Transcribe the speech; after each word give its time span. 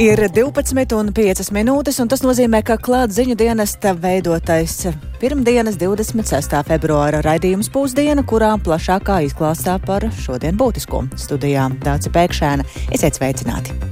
Ir 0.00 0.16
12,5 0.32 1.50
minūtes, 1.52 1.98
un 2.00 2.08
tas 2.08 2.22
nozīmē, 2.24 2.62
ka 2.64 2.78
klāta 2.80 3.12
ziņu 3.18 3.34
dienesta 3.36 3.92
veidotais 3.92 4.78
pirmdienas 5.20 5.76
26. 5.76 6.56
februāra 6.70 7.20
raidījums 7.26 7.68
pusdiena, 7.68 8.24
kurā 8.24 8.54
plašākā 8.64 9.20
izklāstā 9.28 9.76
par 9.84 10.08
šodien 10.24 10.56
būtisko 10.56 11.04
studijām 11.20 11.76
Dāca 11.84 12.16
Pēkšēna. 12.16 12.68
Esiet 12.96 13.20
sveicināti! 13.20 13.89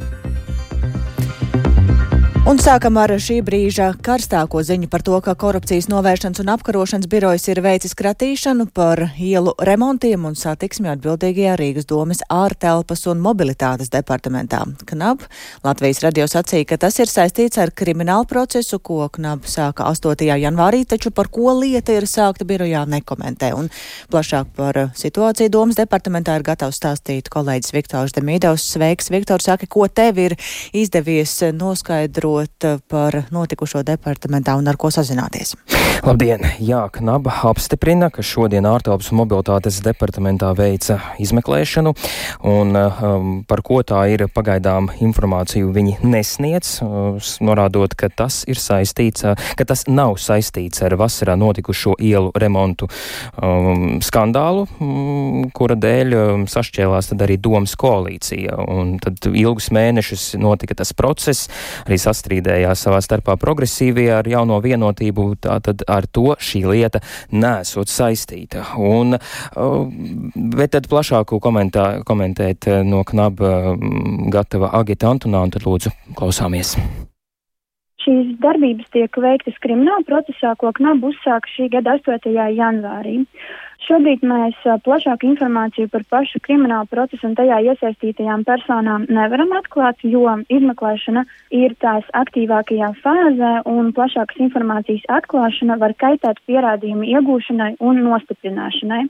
Un 2.49 2.57
sākam 2.57 2.97
ar 2.97 3.13
šī 3.21 3.43
brīža 3.45 3.91
karstāko 4.01 4.63
ziņu 4.65 4.87
par 4.89 5.03
to, 5.05 5.19
ka 5.21 5.35
korupcijas 5.37 5.91
novēršanas 5.93 6.41
un 6.41 6.49
apkarošanas 6.55 7.09
birojas 7.13 7.43
ir 7.53 7.59
veicis 7.61 7.93
kratīšanu 7.93 8.71
par 8.73 9.03
ielu 9.21 9.53
remontiem 9.69 10.25
un 10.25 10.33
satiksmi 10.33 10.89
atbildīgajā 10.95 11.59
Rīgas 11.61 11.85
domas 11.91 12.23
ārtelpas 12.33 13.05
un 13.13 13.21
mobilitātes 13.21 13.93
departamentā. 13.93 14.63
KNAB 14.89 15.27
Latvijas 15.67 16.01
radio 16.07 16.25
sacīja, 16.25 16.71
ka 16.71 16.79
tas 16.87 16.97
ir 17.05 17.13
saistīts 17.13 17.61
ar 17.61 17.69
kriminālu 17.69 18.25
procesu, 18.31 18.81
ko 18.81 19.11
KNAB 19.13 19.45
sāka 19.45 19.85
8. 19.93 20.25
janvārī, 20.41 20.87
taču 20.89 21.13
par 21.13 21.29
ko 21.29 21.53
lieta 21.59 21.99
ir 21.99 22.09
sākta 22.09 22.49
birojā 22.49 22.87
nekomentē. 22.89 23.53
Un 23.61 23.69
plašāk 24.09 24.57
par 24.57 24.81
situāciju 24.97 25.53
domas 25.53 25.77
departamentā 25.77 26.41
ir 26.41 26.49
gatavs 26.49 26.81
stāstīt 26.81 27.29
kolēģis 27.29 27.77
Viktors 27.77 28.17
Demīdovs. 28.17 28.71
Sveiks, 28.73 29.13
Viktor, 29.13 29.45
saka, 29.45 29.69
ko 29.69 29.85
tev 29.93 30.25
ir 30.31 30.39
izdevies 30.73 31.43
noskaidrot? 31.53 32.38
Ziņot 32.39 32.65
eh, 32.65 32.79
par 32.89 33.25
notikušo 33.31 33.83
departamentā 33.83 34.57
un 34.57 34.69
ar 34.69 34.77
ko 34.77 34.91
sazināties. 34.91 35.57
Labdien! 36.05 36.41
Jā, 36.61 36.89
Knaba 36.93 37.33
apstiprina, 37.49 38.11
ka 38.11 38.23
šodien 38.23 38.65
ārtelpas 38.65 39.11
mobilitātes 39.13 39.81
departamentā 39.83 40.55
veica 40.55 41.01
izmeklēšanu, 41.19 41.95
un 42.45 42.77
um, 42.77 43.45
par 43.49 43.63
ko 43.63 43.83
tā 43.83 44.07
ir 44.13 44.29
pagaidām 44.31 44.91
informāciju 45.01 45.73
viņi 45.75 45.99
nesniedz, 46.03 46.79
uh, 46.83 47.19
norādot, 47.41 47.95
ka 47.99 48.09
tas 48.09 48.45
ir 48.47 48.59
saistīts, 48.59 49.25
uh, 49.27 49.35
ka 49.59 49.65
tas 49.65 49.87
nav 49.89 50.19
saistīts 50.19 50.83
ar 50.83 50.95
vasarā 50.99 51.35
notikušo 51.37 51.97
ielu 51.99 52.31
remontu 52.39 52.89
um, 53.43 53.99
skandālu, 54.01 54.69
um, 54.79 55.51
kura 55.51 55.75
dēļ 55.75 56.15
um, 56.15 56.47
sašķēlās 56.47 57.11
tad 57.11 57.27
arī 57.27 57.41
domas 57.43 57.75
koalīcija, 57.79 58.55
un 58.71 58.97
tad 59.03 59.27
ilgus 59.33 59.73
mēnešus 59.75 60.37
notika 60.39 60.79
tas 60.79 60.95
process, 60.95 61.51
arī 61.87 61.99
sastāvs 61.99 62.28
nestrīdējās 62.29 62.85
savā 62.85 63.01
starpā 63.01 63.37
progresīvie 63.41 64.11
ar 64.13 64.27
jauno 64.29 64.61
vienotību, 64.61 65.39
tātad 65.41 65.83
ar 65.89 66.07
to 66.07 66.37
šī 66.37 66.67
lieta 66.69 67.01
nesot 67.33 67.89
saistīta. 67.89 68.77
Un, 68.77 69.17
bet 70.57 70.73
tad 70.73 70.89
plašāku 70.89 71.41
komentā, 71.41 72.03
komentēt 72.05 72.69
no 72.85 73.05
knaba 73.05 73.77
gatava 74.31 74.73
Agita 74.79 75.09
Antonāna, 75.09 75.51
tad 75.51 75.65
lūdzu 75.65 75.91
klausāmies. 76.17 76.77
Šīs 77.99 78.37
darbības 78.41 78.89
tiek 78.93 79.17
veiktas 79.21 79.57
krimināla 79.61 80.05
procesā, 80.07 80.55
ko 80.57 80.71
KNAB 80.73 81.09
uzsāka 81.11 81.49
šī 81.57 81.69
gada 81.73 81.99
8. 81.99 82.31
janvārī. 82.55 83.25
Šobrīd 83.87 84.25
mēs 84.27 84.57
plašāku 84.85 85.29
informāciju 85.31 85.89
par 85.93 86.03
pašu 86.11 86.41
kriminālu 86.43 86.89
procesu 86.91 87.29
un 87.29 87.37
tajā 87.39 87.61
iesaistītajām 87.71 88.43
personām 88.49 89.05
nevaram 89.07 89.55
atklāt, 89.55 90.03
jo 90.03 90.25
izmeklēšana 90.51 91.23
ir 91.55 91.77
tās 91.85 92.09
aktīvākajā 92.21 92.91
fāzē 93.05 93.53
un 93.71 93.93
plašākas 93.95 94.43
informācijas 94.49 95.07
atklāšana 95.21 95.79
var 95.79 95.95
kaitēt 96.03 96.43
pierādījumu 96.51 97.07
iegūšanai 97.15 97.71
un 97.79 98.03
nostiprināšanai. 98.09 99.05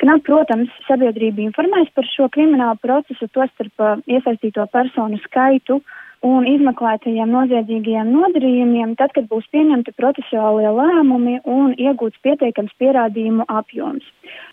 Knap, 0.00 0.24
protams, 0.24 0.72
sabiedrība 0.88 1.44
informēs 1.44 1.92
par 1.94 2.08
šo 2.08 2.30
kriminālu 2.32 2.80
procesu, 2.80 3.28
tostarp 3.28 4.08
iesaistīto 4.08 4.64
personu 4.72 5.20
skaitu 5.28 5.82
un 6.26 6.46
izmeklētajiem 6.48 7.30
noziedzīgajiem 7.32 8.10
nodarījumiem, 8.14 8.94
tad, 8.98 9.12
kad 9.16 9.28
būs 9.30 9.46
pieņemti 9.54 9.94
procesuālie 9.98 10.70
lēmumi 10.74 11.38
un 11.48 11.74
iegūts 11.78 12.18
pietiekams 12.24 12.74
pierādījumu 12.80 13.46
apjoms. 13.48 14.06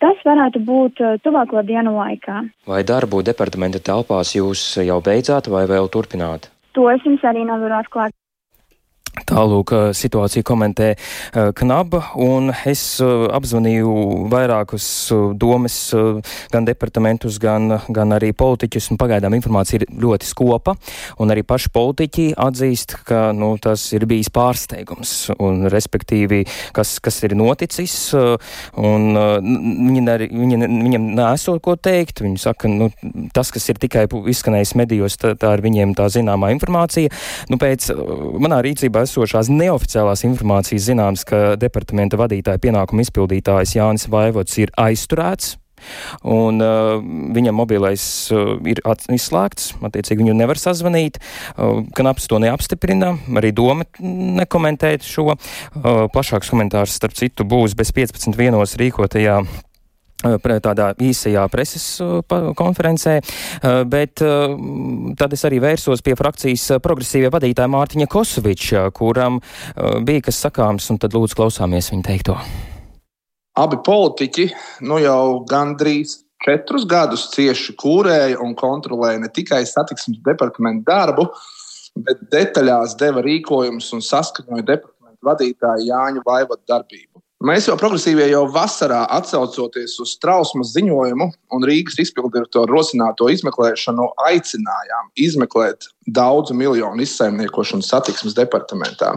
Tas 0.04 0.20
varētu 0.28 0.62
būt 0.66 1.02
uh, 1.02 1.16
tuvāko 1.26 1.64
dienu 1.66 1.96
laikā. 1.98 2.44
Vai 2.70 2.84
darbu 2.88 3.24
departamenta 3.26 3.82
telpās 3.82 4.36
jūs 4.38 4.68
jau 4.86 5.00
beidzāt 5.06 5.50
vai 5.52 5.66
vēl 5.70 5.90
turpināt? 5.94 6.52
To 6.76 6.90
es 6.92 7.04
jums 7.08 7.24
arī 7.24 7.46
nevaru 7.48 7.80
atklāt. 7.80 8.16
Tālūk, 9.24 9.72
situāciju 9.96 10.44
komentē 10.46 10.90
Knaba, 11.56 12.02
un 12.20 12.52
es 12.68 12.82
apzvanīju 13.00 14.28
vairākus 14.32 14.88
domas, 15.40 15.78
gan 16.52 16.68
departamentus, 16.68 17.38
gan, 17.42 17.78
gan 17.88 18.12
arī 18.16 18.34
politiķus, 18.36 18.90
un 18.92 19.00
pagaidām 19.00 19.38
informācija 19.38 19.80
ir 19.80 19.88
ļoti 20.04 20.28
skopa, 20.28 20.76
un 21.24 21.32
arī 21.32 21.46
paši 21.48 21.72
politiķi 21.76 22.26
atzīst, 22.44 22.98
ka, 23.08 23.30
nu, 23.36 23.54
tas 23.62 23.88
ir 23.96 24.06
bijis 24.10 24.30
pārsteigums, 24.36 25.16
un 25.40 25.70
respektīvi, 25.72 26.44
kas, 26.76 26.98
kas 27.04 27.22
ir 27.26 27.38
noticis, 27.40 27.96
un 28.16 29.08
viņi, 29.16 30.06
arī, 30.12 30.30
viņi, 30.34 30.62
viņam 30.68 31.10
nesot 31.22 31.64
ko 31.64 31.78
teikt, 31.80 32.22
viņi 32.26 32.44
saka, 32.44 32.70
nu, 32.72 32.92
tas, 33.34 33.54
kas 33.56 33.72
ir 33.72 33.80
tikai 33.82 34.06
izskanējis 34.12 34.76
medijos, 34.76 35.18
tā, 35.22 35.34
tā 35.40 35.56
ir 35.56 35.66
viņiem 35.66 35.96
tā 35.98 36.12
zināmā 36.12 36.52
informācija. 36.58 37.14
Nu, 37.50 37.58
pēc 37.62 37.90
manā 38.44 38.60
rīcībā 38.66 39.05
esošās 39.06 39.52
neoficiālās 39.54 40.26
informācijas 40.28 40.90
zināms, 40.90 41.26
ka 41.28 41.56
departamenta 41.60 42.20
vadītāja 42.20 42.62
pienākuma 42.62 43.06
izpildītājs 43.06 43.78
Jānis 43.78 44.10
Vaivots 44.12 44.58
ir 44.62 44.74
aizturēts. 44.82 45.56
Un 46.26 46.62
uh, 46.64 46.96
viņam 47.36 47.58
mobilais 47.60 48.04
uh, 48.34 48.56
ir 48.66 48.82
izslēgts, 49.14 49.74
attiecīgi 49.86 50.24
viņu 50.24 50.38
nevar 50.38 50.60
sazvanīt. 50.60 51.20
Uh, 51.56 51.84
Knaps 51.98 52.30
to 52.32 52.40
neapstiprina, 52.42 53.16
arī 53.38 53.52
doma 53.56 53.86
nekomentēt 54.00 55.06
šo. 55.06 55.36
Uh, 55.36 56.06
plašāks 56.14 56.52
komentārs, 56.54 56.96
starp 56.98 57.16
citu, 57.18 57.46
būs 57.48 57.78
bez 57.78 57.94
15 57.96 58.38
vienos 58.40 58.78
rīkotajā 58.82 59.42
tādā 60.24 60.94
īsajā 61.02 61.44
preses 61.52 62.02
konferencē, 62.58 63.20
bet 63.86 64.22
tad 65.18 65.34
es 65.34 65.46
arī 65.46 65.60
vērsos 65.62 66.02
pie 66.02 66.16
frakcijas 66.16 66.80
progresīvie 66.82 67.30
vadītāja 67.34 67.70
Mārtiņa 67.70 68.08
Kosoviča, 68.08 68.90
kuram 68.96 69.42
bija 70.06 70.22
kas 70.22 70.40
sakāms, 70.46 70.90
un 70.90 70.98
tad 70.98 71.14
lūdzu 71.14 71.36
klausāmies 71.36 71.92
viņa 71.92 72.08
teikto. 72.08 72.38
Abi 73.56 73.78
politiķi 73.86 74.50
nu 74.88 74.98
jau 75.00 75.46
gandrīz 75.48 76.26
četrus 76.46 76.84
gadus 76.90 77.30
cieši 77.32 77.76
kūrēja 77.80 78.40
un 78.44 78.56
kontrolēja 78.58 79.22
ne 79.24 79.30
tikai 79.32 79.62
satiksmes 79.66 80.20
departamentu 80.26 80.84
darbu, 80.90 81.30
bet 81.96 82.26
detaļās 82.34 82.98
deva 83.00 83.24
rīkojumus 83.24 83.94
un 83.96 84.04
saskaņoja 84.04 84.66
departamentu 84.68 85.30
vadītāju 85.30 85.88
Jāņa 85.88 86.26
Vaivada 86.26 86.62
darbību. 86.74 87.15
Mēs 87.44 87.66
jau 87.68 87.76
progresīvie 87.76 88.30
jau 88.32 88.46
vasarā 88.48 89.02
atsaucoties 89.12 89.98
uz 90.00 90.14
trausmas 90.24 90.72
ziņojumu 90.72 91.26
un 91.52 91.66
Rīgas 91.68 91.98
izpildirektoru 92.00 92.78
rosināto 92.78 93.28
izmeklēšanu, 93.34 94.06
aicinājām 94.30 95.10
izmeklēt 95.20 95.90
daudzu 96.16 96.56
miljonu 96.56 97.04
izsaimniekošanu 97.04 97.84
satiksmes 97.84 98.38
departamentā. 98.38 99.12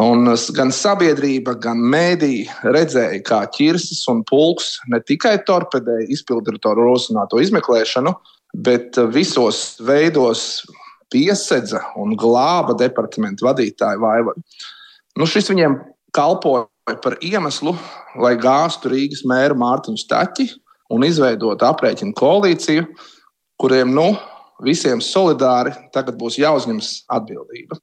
Un 0.00 0.28
gan 0.56 0.72
sabiedrība, 0.72 1.54
gan 1.60 1.80
mēdīji 1.92 2.46
redzēja, 2.64 3.22
kā 3.24 3.40
ķirsis 3.56 4.04
un 4.12 4.22
pulks 4.28 4.74
ne 4.92 5.00
tikai 5.00 5.38
torpedēja 5.48 6.10
izpildirektoru 6.12 6.84
rosināto 6.92 7.40
izmeklēšanu, 7.40 8.12
bet 8.60 9.00
visos 9.12 9.80
veidos 9.80 10.66
piesedza 11.12 11.80
un 12.00 12.12
glāba 12.16 12.76
departamentu 12.76 13.48
vadītāju 13.48 14.04
vaivaru. 14.04 14.44
Nu, 15.16 15.28
šis 15.28 15.48
viņiem 15.52 15.80
kalpoja 16.16 16.68
par 17.02 17.16
iemeslu, 17.22 17.76
lai 18.18 18.34
gāztu 18.40 18.90
Rīgas 18.92 19.22
mēru 19.28 19.56
Mārtiņu 19.60 20.00
Staķi 20.02 20.48
un 20.92 21.06
izveidotu 21.06 21.66
aprēķinu 21.68 22.14
koalīciju, 22.18 22.86
kuriem 23.60 23.94
nu, 23.94 24.10
visiem 24.62 25.00
solidāri 25.02 25.74
tagad 25.94 26.18
būs 26.18 26.40
jāuzņemas 26.42 27.04
atbildība. 27.12 27.78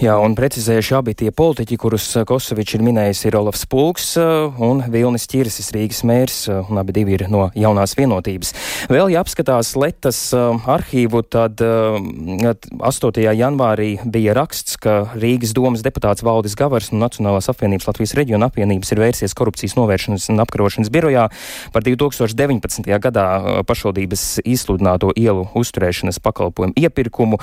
Jā, 0.00 0.14
un 0.16 0.32
precizējuši 0.32 0.94
abi 0.96 1.12
tie 1.18 1.30
politiķi, 1.36 1.76
kurus 1.80 2.06
eh, 2.16 2.24
Kosovičs 2.28 2.78
ir 2.78 2.84
minējis, 2.86 3.26
ir 3.28 3.36
Olafs 3.36 3.66
Pulks 3.68 4.14
eh, 4.20 4.60
un 4.64 4.80
Vilnis 4.92 5.26
Ķirsis, 5.28 5.68
Rīgas 5.74 6.00
mērs, 6.08 6.38
eh, 6.48 6.70
un 6.72 6.80
abi 6.80 6.94
divi 6.96 7.16
ir 7.18 7.26
no 7.32 7.50
jaunās 7.58 7.92
vienotības. 7.98 8.54
Vēl, 8.92 9.10
ja 9.12 9.20
apskatās 9.20 9.74
Letas 9.76 10.20
arhīvu, 10.32 11.22
tad 11.28 11.60
8. 11.60 13.20
janvārī 13.36 13.90
bija 14.08 14.36
raksts, 14.38 14.78
ka 14.80 15.12
Rīgas 15.12 15.52
domas 15.56 15.84
deputāts 15.84 16.24
Valdis 16.24 16.56
Gavars 16.56 16.88
no 16.92 17.02
Nacionālās 17.02 17.50
apvienības 17.52 17.90
Latvijas 17.90 18.16
reģiona 18.16 18.48
apvienības 18.48 18.94
ir 18.94 19.02
vērsies 19.02 19.36
korupcijas 19.36 19.76
novēršanas 19.76 20.30
un 20.32 20.44
apkarošanas 20.44 20.92
birojā 20.94 21.26
par 21.74 21.84
2019. 21.84 22.88
gadā 23.02 23.26
pašvaldības 23.68 24.26
izsludināto 24.48 25.12
ielu 25.18 25.44
uzturēšanas 25.58 26.22
pakalpojumu 26.24 26.78
iepirkumu, 26.80 27.40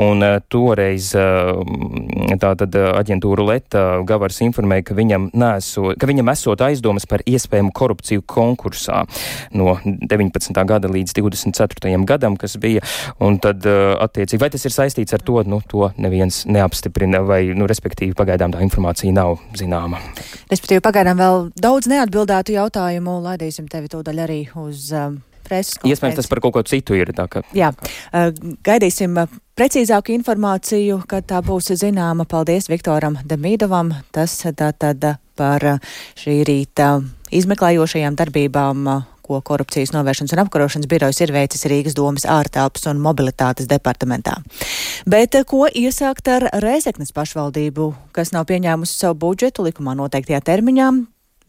un 0.00 0.24
toreiz 0.52 1.12
tātad 2.40 2.74
aģentūra 2.74 3.46
Leta 3.46 3.84
Gavars 4.06 4.40
informēja, 4.44 4.86
ka 4.90 4.96
viņam, 4.98 5.30
neso, 5.36 5.92
ka 5.98 6.08
viņam 6.10 6.32
esot 6.32 6.64
aizdomas 6.66 7.06
par 7.10 7.24
iespējamu 7.28 7.72
korupciju 7.76 8.24
konkursā 8.28 9.02
no 9.56 9.76
19. 9.84 10.52
gada 10.68 10.90
līdz 10.90 11.16
24. 11.18 11.94
gadam, 12.08 12.36
kas 12.40 12.56
bija, 12.60 12.84
un 13.22 13.38
tad 13.42 13.66
attiecīgi, 13.66 14.40
vai 14.42 14.50
tas 14.52 14.66
ir 14.66 14.74
saistīts 14.74 15.16
ar 15.16 15.24
to, 15.24 15.40
nu, 15.48 15.60
to 15.70 15.90
neviens 16.00 16.44
neapstiprina, 16.50 17.22
vai, 17.26 17.42
nu, 17.56 17.68
respektīvi, 17.70 18.16
pagaidām 18.18 18.54
tā 18.54 18.62
informācija 18.66 19.14
nav 19.14 19.38
zināma. 19.58 20.02
Respektīvi, 20.50 20.84
pagaidām 20.84 21.20
vēl 21.20 21.50
daudz 21.60 21.90
neatbildētu 21.90 22.56
jautājumu, 22.58 23.20
laidīsim 23.24 23.70
tevi 23.70 23.90
to 23.92 24.04
daļu 24.06 24.26
arī 24.26 24.40
uz. 24.60 24.90
Um, 24.94 25.20
Iespējams, 25.50 26.18
tas 26.20 26.30
par 26.30 26.42
kaut 26.44 26.56
ko 26.56 26.64
citu 26.66 26.96
ir. 26.98 27.12
Ka... 27.30 27.42
Jā, 27.56 27.72
gaidīsim 28.66 29.18
precīzāku 29.58 30.14
informāciju, 30.16 31.02
kad 31.10 31.28
tā 31.30 31.42
būs 31.44 31.72
zināma. 31.80 32.28
Paldies 32.30 32.70
Viktoram 32.70 33.18
Demīdovam. 33.26 33.92
Tas 34.14 34.38
tātad 34.56 35.06
par 35.38 35.66
šī 36.20 36.40
rīta 36.48 36.98
izmeklējošajām 37.34 38.18
darbībām 38.18 38.92
ko 39.30 39.38
korupcijas 39.46 39.92
novēršanas 39.94 40.34
un 40.34 40.42
apkarošanas 40.42 40.90
birojas 40.90 41.20
ir 41.22 41.32
veicis 41.34 41.62
Rīgas 41.70 41.94
domas 41.94 42.26
ārtelpas 42.26 42.88
un 42.90 43.02
mobilitātes 43.04 43.70
departamentā. 43.70 44.40
Bet 45.10 45.38
ko 45.50 45.68
iesākt 45.68 46.32
ar 46.32 46.48
Rēzeknes 46.64 47.14
pašvaldību, 47.14 47.92
kas 48.16 48.34
nav 48.34 48.48
pieņēmusi 48.50 48.98
savu 49.04 49.20
budžetu 49.26 49.68
likumā 49.68 49.94
noteiktajā 50.02 50.42
termiņā? 50.50 50.90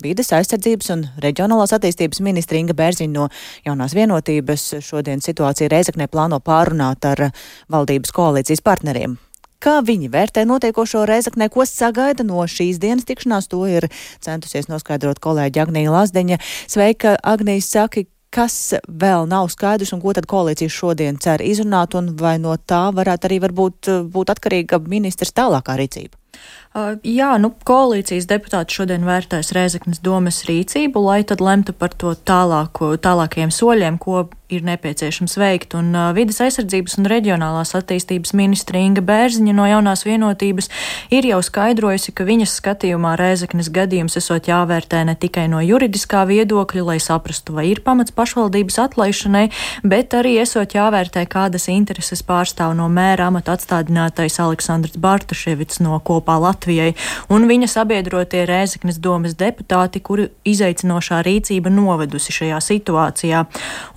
Vides 0.01 0.31
aizsardzības 0.33 0.89
un 0.95 1.03
reģionālās 1.21 1.73
attīstības 1.75 2.21
ministra 2.25 2.57
Inga 2.57 2.73
Bērziņa 2.77 3.13
no 3.13 3.27
jaunās 3.65 3.93
vienotības 3.97 4.63
šodien 4.81 5.21
situāciju 5.21 5.69
Reizeknē 5.69 6.07
plāno 6.09 6.39
pārunāt 6.41 7.05
ar 7.05 7.27
valdības 7.69 8.13
koalīcijas 8.15 8.63
partneriem. 8.65 9.19
Kā 9.61 9.75
viņi 9.85 10.09
vērtē 10.09 10.41
notiekošo 10.49 11.03
Reizeknē, 11.05 11.51
ko 11.53 11.67
sagaida 11.69 12.25
no 12.25 12.41
šīs 12.49 12.79
dienas 12.81 13.05
tikšanās, 13.05 13.49
to 13.51 13.61
ir 13.69 13.85
centusies 14.25 14.71
noskaidrot 14.71 15.21
kolēģi 15.21 15.61
Agnija 15.61 15.93
Lazdeņa. 15.93 16.39
Sveika, 16.65 17.13
Agnija, 17.21 17.61
saki, 17.61 18.07
kas 18.33 18.55
vēl 18.87 19.27
nav 19.29 19.51
skaidrs 19.53 19.93
un 19.93 20.01
ko 20.01 20.15
tad 20.17 20.25
koalīcija 20.31 20.71
šodien 20.71 21.19
cer 21.21 21.43
izrunāt 21.45 21.93
un 21.99 22.15
vai 22.17 22.39
no 22.41 22.55
tā 22.57 22.87
varētu 22.95 23.29
arī 23.29 23.37
varbūt 23.45 23.91
būt 24.09 24.33
atkarīga 24.33 24.81
ministrs 24.87 25.35
tālākā 25.37 25.77
rīcība? 25.77 26.20
Uh, 26.71 26.95
jā, 27.03 27.33
nu, 27.41 27.49
koalīcijas 27.67 28.29
deputāti 28.29 28.77
šodien 28.77 29.03
vērtēs 29.03 29.51
Rēzeknas 29.55 29.99
domas 30.03 30.43
rīcību, 30.47 31.01
lai 31.03 31.19
tad 31.27 31.43
lemtu 31.43 31.75
par 31.75 31.91
to 31.91 32.13
tālāko, 32.15 32.93
tālākajiem 32.95 33.51
soļiem, 33.51 33.97
ko 33.99 34.29
ir 34.51 34.65
nepieciešams 34.67 35.37
veikt. 35.39 35.75
Un 35.79 35.93
uh, 35.95 36.09
vidas 36.15 36.41
aizsardzības 36.43 36.97
un 36.99 37.07
reģionālās 37.11 37.73
attīstības 37.77 38.33
ministra 38.37 38.81
Inga 38.81 39.03
Bērziņa 39.05 39.55
no 39.55 39.67
jaunās 39.69 40.03
vienotības 40.07 40.69
ir 41.13 41.27
jau 41.29 41.39
skaidrojusi, 41.45 42.13
ka 42.15 42.25
viņas 42.27 42.57
skatījumā 42.59 43.13
Rēzeknas 43.19 43.71
gadījums 43.73 44.17
esot 44.19 44.49
jāvērtē 44.51 45.03
ne 45.07 45.15
tikai 45.15 45.47
no 45.51 45.61
juridiskā 45.63 46.25
viedokļa, 46.29 46.85
lai 46.91 46.97
saprastu, 47.03 47.55
vai 47.57 47.69
ir 47.71 47.83
pamats 47.85 48.13
pašvaldības 48.15 48.79
atlaišanai, 48.85 49.45
bet 49.87 50.17
arī 50.17 50.35
esot 50.43 50.75
jāvērtē, 50.75 51.25
kādas 51.31 51.69
intereses 51.71 52.23
pārstāv 52.27 52.75
no 52.77 52.89
mēra 52.91 53.29
amata 53.31 53.55
atstādinātais 53.55 54.39
Aleksandrs 54.43 54.99
Bartaševits 55.01 55.81
no 55.85 55.99
kopā. 56.03 56.39
Latvijai, 56.41 56.93
un 57.29 57.45
viņa 57.49 57.67
sabiedrotie 57.69 58.45
Rēzeknes 58.49 58.97
domas 59.03 59.35
deputāti, 59.37 60.01
kuri 60.01 60.29
izaicinošā 60.47 61.21
rīcība 61.25 61.69
novedusi 61.73 62.33
šajā 62.33 62.57
situācijā. 62.65 63.43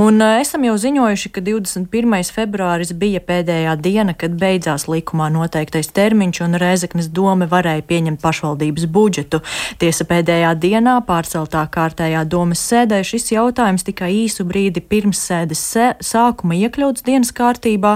Un 0.04 0.20
uh, 0.20 0.43
esam 0.44 0.64
jau 0.66 0.74
ziņojuši, 0.76 1.30
ka 1.32 1.40
21. 1.40 2.28
februāris 2.34 2.90
bija 3.00 3.20
pēdējā 3.24 3.72
diena, 3.80 4.12
kad 4.18 4.34
beidzās 4.36 4.84
likumā 4.90 5.30
noteiktais 5.32 5.88
termiņš, 5.96 6.40
un 6.44 6.58
Rēzeknes 6.60 7.08
doma 7.16 7.46
varēja 7.48 7.84
pieņemt 7.88 8.20
pašvaldības 8.20 8.84
budžetu. 8.92 9.40
Tiesa 9.80 10.04
pēdējā 10.10 10.50
dienā 10.60 10.98
pārceltā 11.08 11.62
kārtējā 11.72 12.26
domas 12.28 12.60
sēdē 12.60 12.98
šis 13.08 13.32
jautājums 13.32 13.86
tikai 13.88 14.10
īsu 14.24 14.44
brīdi 14.44 14.82
pirms 14.84 15.22
sēdes 15.30 15.62
sē, 15.70 15.86
sākuma 16.04 16.58
iekļauts 16.58 17.06
dienas 17.06 17.32
kārtībā, 17.32 17.94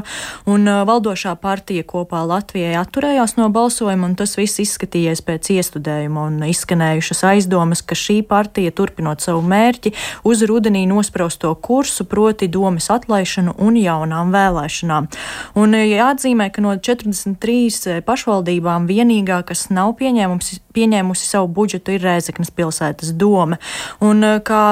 un 0.48 0.64
uh, 0.64 0.80
valdošā 0.88 1.34
partija 1.42 1.84
kopā 1.84 2.24
Latvijai 2.30 2.78
atturējās 2.80 3.36
no 3.36 3.50
balsojuma, 3.52 4.08
un 4.08 4.16
tas 4.16 4.38
viss 4.40 4.62
izskatījies 4.64 5.24
pēc 5.26 5.52
iestudējuma 5.58 6.24
un 6.30 6.40
izskanējušas 6.48 7.24
aizdomas, 7.34 7.84
ka 7.84 7.98
šī 7.98 8.22
partija 8.32 8.72
turpinot 8.72 9.20
savu 9.26 9.44
mērķi 9.44 9.92
uz 10.24 10.46
rudenī 10.48 10.86
nospraustu 10.88 11.52
kursu, 11.68 12.08
proti 12.08 12.37
domas 12.46 12.86
atlaišanu 12.94 13.56
un 13.58 13.74
jaunām 13.74 14.30
vēlēšanām. 14.34 15.08
Un 15.58 15.74
eh, 15.74 15.88
jāatzīmē, 15.96 16.50
ka 16.54 16.62
no 16.62 16.76
43 16.76 17.88
eh, 17.90 18.00
pašvaldībām 18.06 18.86
vienīgā, 18.86 19.42
kas 19.48 19.66
nav 19.74 19.96
pieņēmusi, 19.98 20.60
pieņēmusi 20.76 21.26
savu 21.26 21.50
budžetu, 21.58 21.96
ir 21.96 22.06
Rēzeknas 22.06 22.54
pilsētas 22.54 23.16
doma. 23.18 23.58
Un 24.04 24.22
eh, 24.22 24.38
kā 24.46 24.62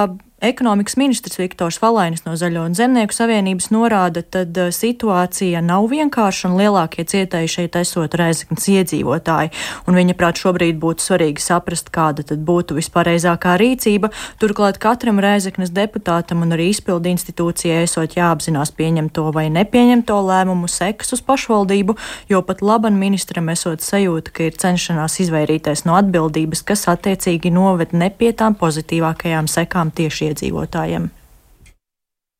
Ekonomikas 0.46 0.94
ministrs 0.96 1.38
Viktors 1.40 1.80
Valainis 1.82 2.22
no 2.22 2.36
Zaļo 2.38 2.68
un 2.68 2.74
Zemnieku 2.78 3.14
savienības 3.16 3.72
norāda, 3.74 4.20
tad 4.22 4.54
uh, 4.60 4.68
situācija 4.70 5.58
nav 5.64 5.88
vienkārša 5.90 6.46
un 6.46 6.54
lielākie 6.60 7.02
cietēji 7.08 7.50
šeit 7.50 7.78
esot 7.80 8.14
Reizeknas 8.14 8.68
iedzīvotāji. 8.70 9.50
Un 9.90 9.98
viņa 9.98 10.14
prāt 10.18 10.38
šobrīd 10.38 10.78
būtu 10.78 11.02
svarīgi 11.02 11.42
saprast, 11.42 11.90
kāda 11.94 12.22
tad 12.28 12.44
būtu 12.46 12.76
vispareizākā 12.78 13.56
rīcība. 13.58 14.12
Turklāt 14.38 14.78
katram 14.82 15.18
Reizeknas 15.24 15.72
deputātam 15.74 16.44
un 16.46 16.54
arī 16.54 16.68
izpildu 16.70 17.10
institūcijai 17.10 17.82
esot 17.88 18.14
jāapzinās 18.14 18.70
pieņemto 18.78 19.26
vai 19.34 19.48
nepieņemto 19.50 20.20
lēmumu 20.28 20.70
sekas 20.70 21.16
uz 21.16 21.24
pašvaldību, 21.26 21.98
jo 22.30 22.42
pat 22.46 22.62
laban 22.62 23.00
ministram 23.02 23.50
esot 23.50 23.82
sajūta, 23.82 24.30
ka 24.30 24.46
ir 24.46 24.62
cenšanās 24.62 25.18
izvairīties 25.26 25.86
no 25.90 25.98
atbildības, 25.98 26.62
kas 26.70 26.86
attiecīgi 26.94 27.50
noved 27.50 27.96
ne 27.98 28.12
pie 28.14 28.30
tām 28.30 28.54
pozitīvākajām 28.62 29.50
sekām 29.50 29.90
tieši 29.90 30.30
iedzīvotājiem? 30.30 30.35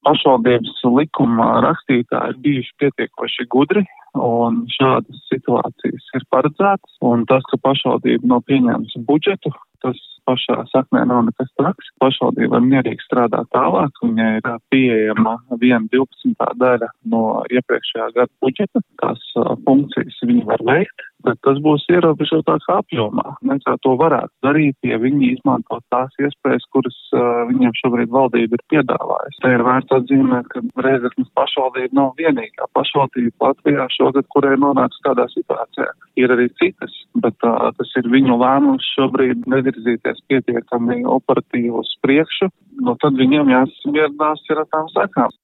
Pašvaldības 0.07 0.85
likuma 0.95 1.47
rakstītāji 1.65 2.35
ir 2.35 2.43
bijuši 2.45 2.75
pietiekoši 2.83 3.47
gudri, 3.51 3.83
un 4.15 4.61
šādas 4.71 5.23
situācijas 5.33 6.11
ir 6.15 6.27
paredzētas. 6.31 6.99
Un 7.03 7.25
tas, 7.27 7.43
ka 7.51 7.59
pašvaldība 7.65 8.31
nav 8.31 8.45
pieņēmusi 8.47 9.03
budžetu, 9.09 9.51
tas 9.83 9.99
pašā 10.27 10.61
saknē 10.71 11.05
nav 11.11 11.25
nekas 11.29 11.51
traks. 11.59 11.91
Pašvaldība 12.03 12.57
var 12.57 12.65
mierīgi 12.67 13.03
strādāt 13.07 13.51
tālāk, 13.55 13.99
viņai 14.03 14.31
ir 14.39 14.49
pieejama 14.73 15.37
viena 15.61 15.85
12. 15.93 16.55
daļa 16.63 16.91
no 17.13 17.23
iepriekšējā 17.51 18.09
gada 18.17 18.33
budžeta. 18.43 18.83
Tās 19.03 19.23
uh, 19.39 19.55
funkcijas 19.67 20.23
viņi 20.23 20.47
var 20.49 20.63
veikt, 20.71 21.07
bet 21.25 21.39
tas 21.47 21.59
būs 21.65 21.85
ierobežotākā 21.93 22.79
apjomā. 22.83 23.37
Nekā 23.47 23.77
to 23.85 23.95
varētu 24.01 24.33
darīt, 24.45 24.77
ja 24.87 24.99
viņi 25.03 25.33
izmanto 25.37 25.79
tās 25.93 26.13
iespējas, 26.21 26.67
kuras 26.75 26.97
uh, 27.15 27.47
viņiem 27.51 27.75
šobrīd 27.81 28.13
valdība 28.13 28.59
ir 28.59 28.65
piedāvājusi. 28.73 29.41
Te 29.45 29.53
ir 29.55 29.65
vērts 29.67 29.97
atzīmēt, 29.99 30.51
ka 30.53 30.63
Reizeknas 30.87 31.31
pašvaldība 31.39 31.99
nav 32.01 32.13
vienīgā 32.21 32.69
pašvaldība 32.77 33.51
Latvijā 33.51 33.89
šogad, 33.97 34.29
kurai 34.35 34.57
nonāks 34.61 35.01
tādā 35.07 35.29
situācijā. 35.33 35.89
Ir 36.21 36.37
arī 36.37 36.51
citas, 36.61 36.95
bet 37.23 37.49
uh, 37.49 37.71
tas 37.79 37.97
ir 38.01 38.11
viņu 38.13 38.39
lēmums 38.43 38.93
šobrīd 38.97 39.49
nevirzīties 39.51 40.23
pietiekami 40.31 41.03
operatīvi 41.17 41.75
uz 41.81 41.97
priekšu, 42.05 42.51
no 42.85 42.97
tad 43.03 43.19
viņiem 43.19 43.53
jāsamierinās 43.55 44.47
ar 44.57 44.65
tām 44.73 44.93
sekām. 44.93 45.35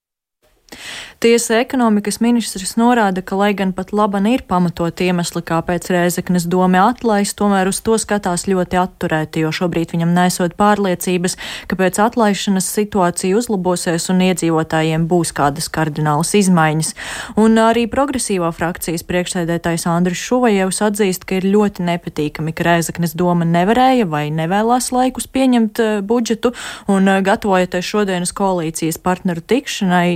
Tiesa 1.23 1.61
ekonomikas 1.63 2.17
ministrs 2.19 2.73
norāda, 2.75 3.23
ka, 3.23 3.37
lai 3.39 3.53
gan 3.55 3.71
pat 3.71 3.93
laban 3.95 4.25
ir 4.27 4.41
pamatot 4.43 4.99
iemesli, 5.05 5.39
kāpēc 5.47 5.85
Rēzeknes 5.95 6.49
doma 6.51 6.81
atlaist, 6.89 7.37
tomēr 7.39 7.69
uz 7.71 7.79
to 7.87 7.95
skatās 7.95 8.49
ļoti 8.51 8.81
atturēti, 8.81 9.45
jo 9.45 9.53
šobrīd 9.55 9.93
viņam 9.95 10.11
nesot 10.17 10.57
pārliecības, 10.59 11.37
ka 11.71 11.77
pēc 11.79 12.01
atlaišanas 12.03 12.67
situācija 12.75 13.37
uzlabosies 13.39 14.09
un 14.11 14.25
iedzīvotājiem 14.27 15.05
būs 15.13 15.31
kādas 15.37 15.69
kardinālas 15.71 16.33
izmaiņas. 16.41 16.91
Un 17.39 17.55
arī 17.63 17.85
progresīvā 17.93 18.51
frakcijas 18.57 19.07
priekšsēdētājs 19.07 19.87
Andris 19.93 20.25
Šuvajevs 20.25 20.83
atzīst, 20.89 21.29
ka 21.29 21.39
ir 21.39 21.47
ļoti 21.53 21.87
nepatīkami, 21.87 22.51
ka 22.51 22.67
Rēzeknes 22.67 23.15
doma 23.15 23.47
nevarēja 23.47 24.09
vai 24.11 24.25
nevēlās 24.35 24.91
laikus 24.91 25.31
pieņemt 25.31 25.85
uh, 25.87 25.93
budžetu 26.03 26.51
un 26.91 27.07
uh, 27.07 27.23
gatavojoties 27.23 27.93
šodienas 27.95 28.35
koalīcijas 28.43 28.99
partneru 29.07 29.47
tikšanai. 29.55 30.11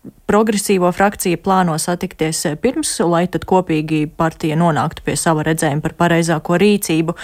Progresīvo 0.00 0.88
frakcija 0.94 1.36
plāno 1.44 1.74
satikties 1.76 2.38
eh, 2.48 2.54
pirms, 2.56 2.92
lai 3.04 3.26
tad 3.28 3.42
kopīgi 3.50 4.06
partija 4.16 4.56
nonāktu 4.56 5.02
pie 5.04 5.16
sava 5.18 5.42
redzējuma 5.44 5.82
par 5.84 5.94
pareizāko 5.98 6.56
rīcību. 6.62 7.16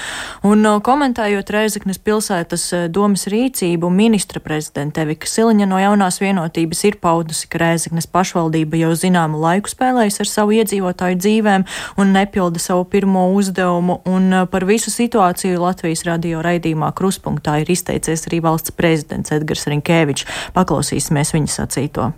Un 0.51 0.67
eh, 0.67 0.75
komentējot 0.85 1.53
Reizeknes 1.55 2.03
pilsētas 2.05 2.67
eh, 2.77 2.83
domas 2.93 3.25
rīcību, 3.33 3.89
ministra 3.95 4.43
prezidente 4.45 5.01
Evika 5.07 5.31
Siliņa 5.31 5.71
no 5.71 5.79
jaunās 5.81 6.21
vienotības 6.21 6.85
ir 6.91 6.99
paudusi, 7.01 7.47
ka 7.49 7.63
Reizeknes 7.63 8.11
pašvaldība 8.13 8.83
jau 8.83 8.93
zināmu 8.99 9.41
laiku 9.41 9.73
spēlējas 9.73 10.21
ar 10.27 10.33
savu 10.35 10.59
iedzīvotāju 10.59 11.23
dzīvēm 11.23 11.65
un 11.97 12.13
nepilda 12.19 12.61
savu 12.61 12.85
pirmo 12.93 13.31
uzdevumu, 13.39 14.03
un 14.05 14.43
par 14.53 14.69
visu 14.69 14.93
situāciju 14.93 15.63
Latvijas 15.65 16.05
radio 16.11 16.45
raidījumā 16.45 16.93
Kruspunktā 16.99 17.57
ir 17.65 17.73
izteicies 17.73 18.29
arī 18.29 18.45
valsts 18.51 18.77
prezidents 18.77 19.33
Edgars 19.33 19.65
Rinkēvičs. 19.71 20.29
Paklausīsimies 20.59 21.37
viņa 21.39 21.59
sacīto 21.61 22.13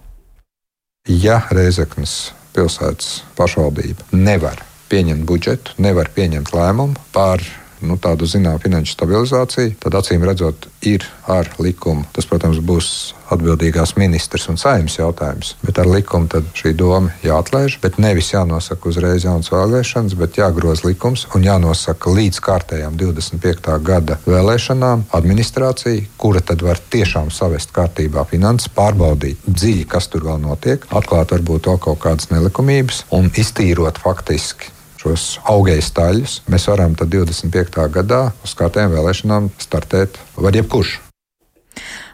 ja 1.08 1.40
Reizeknas 1.50 2.32
pilsētas 2.52 3.22
pašvaldība 3.38 4.04
nevar 4.12 4.60
pieņemt 4.92 5.24
budžetu, 5.28 5.76
nevar 5.80 6.10
pieņemt 6.14 6.52
lēmumu 6.52 6.96
par 7.12 7.42
nu, 7.82 7.98
tādu 8.00 8.28
zināmu 8.28 8.62
finanšu 8.62 8.96
stabilizāciju, 8.96 9.76
tad 9.82 9.98
acīm 9.98 10.24
redzot, 10.26 10.68
ir 10.86 11.04
ar 11.28 11.50
likumu. 11.58 12.06
Tas, 12.14 12.26
protams, 12.28 12.60
būs 12.64 13.14
atbildīgās 13.34 13.94
ministrs 13.98 14.48
un 14.48 14.58
saimnes 14.60 14.98
jautājums. 14.98 15.54
Bet 15.64 15.80
ar 15.82 15.88
likumu 15.90 16.42
šī 16.56 16.72
doma 16.78 17.12
jāatlaiž. 17.24 17.78
Bet 17.82 17.98
nevis 18.00 18.32
jānosaka 18.32 18.88
uzreiz 18.90 19.26
jaunas 19.26 19.50
vēlēšanas, 19.52 20.16
bet 20.18 20.38
jāgroza 20.40 20.88
likums 20.88 21.26
un 21.36 21.44
jānosaka 21.46 22.12
līdz 22.14 22.40
kārtējām 22.44 22.96
25. 23.00 23.74
gada 23.84 24.18
vēlēšanām 24.26 25.08
administrācija, 25.18 26.06
kura 26.20 26.42
tad 26.44 26.64
var 26.64 26.80
tiešām 26.90 27.32
savest 27.34 27.74
kārtībā 27.76 28.24
finanses, 28.30 28.72
pārbaudīt 28.74 29.44
dziļi, 29.48 29.84
kas 29.90 30.08
tur 30.12 30.26
vēl 30.30 30.40
notiek, 30.42 30.88
atklāt 30.88 31.36
varbūt 31.36 31.70
vēl 31.70 31.84
kaut 31.88 32.02
kādas 32.06 32.32
nelikumības 32.32 33.04
un 33.14 33.30
iztīrot 33.36 34.00
faktiski 34.02 34.77
šos 34.98 35.26
augējas 35.48 35.92
taļus, 35.96 36.38
mēs 36.50 36.68
varam 36.70 36.96
25. 36.98 37.84
gadā 37.94 38.22
uz 38.44 38.56
kārtējām 38.58 38.96
vēlēšanām 38.96 39.52
startēt 39.62 40.18
var 40.36 40.58
jebkurš. 40.58 40.98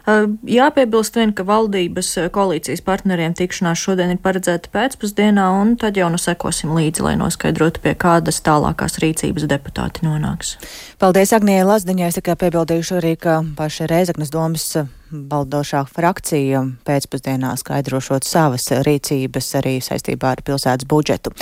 Jāpiebilst 0.05 1.15
vien, 1.17 1.31
ka 1.33 1.43
valdības 1.47 2.11
koalīcijas 2.33 2.83
partneriem 2.85 3.33
tikšanās 3.37 3.81
šodien 3.81 4.11
ir 4.13 4.19
paredzēta 4.21 4.69
pēcpusdienā, 4.73 5.47
un 5.61 5.73
tad 5.81 5.97
jau 5.97 6.11
nu 6.13 6.19
sekosim 6.21 6.75
līdzi, 6.77 7.01
lai 7.07 7.15
noskaidrotu, 7.17 7.81
pie 7.81 7.95
kādas 7.97 8.37
tālākās 8.45 8.99
rīcības 9.01 9.47
deputāti 9.49 10.05
nonāks. 10.05 10.59
Paldies, 11.01 11.33
Agnija 11.33 11.65
Lazdiņai. 11.65 12.11
Es 12.11 12.19
tikai 12.19 12.37
piebildīšu 12.43 12.99
arī, 12.99 13.15
ka 13.17 13.39
paša 13.57 13.89
Reizeknas 13.89 14.33
domas 14.33 14.67
baldošā 15.09 15.81
frakcija 15.89 16.61
pēcpusdienā 16.85 17.55
skaidrošot 17.61 18.27
savas 18.27 18.67
rīcības 18.85 19.49
arī 19.61 19.79
saistībā 19.81 20.35
ar 20.35 20.43
pilsētas 20.45 20.85
budžetu. 20.89 21.33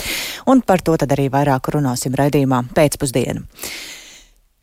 Un 0.48 0.64
par 0.64 0.84
to 0.86 0.96
tad 1.00 1.12
arī 1.16 1.28
vairāk 1.34 1.72
runāsim 1.76 2.16
raidījumā 2.16 2.64
pēcpusdienu. 2.76 3.44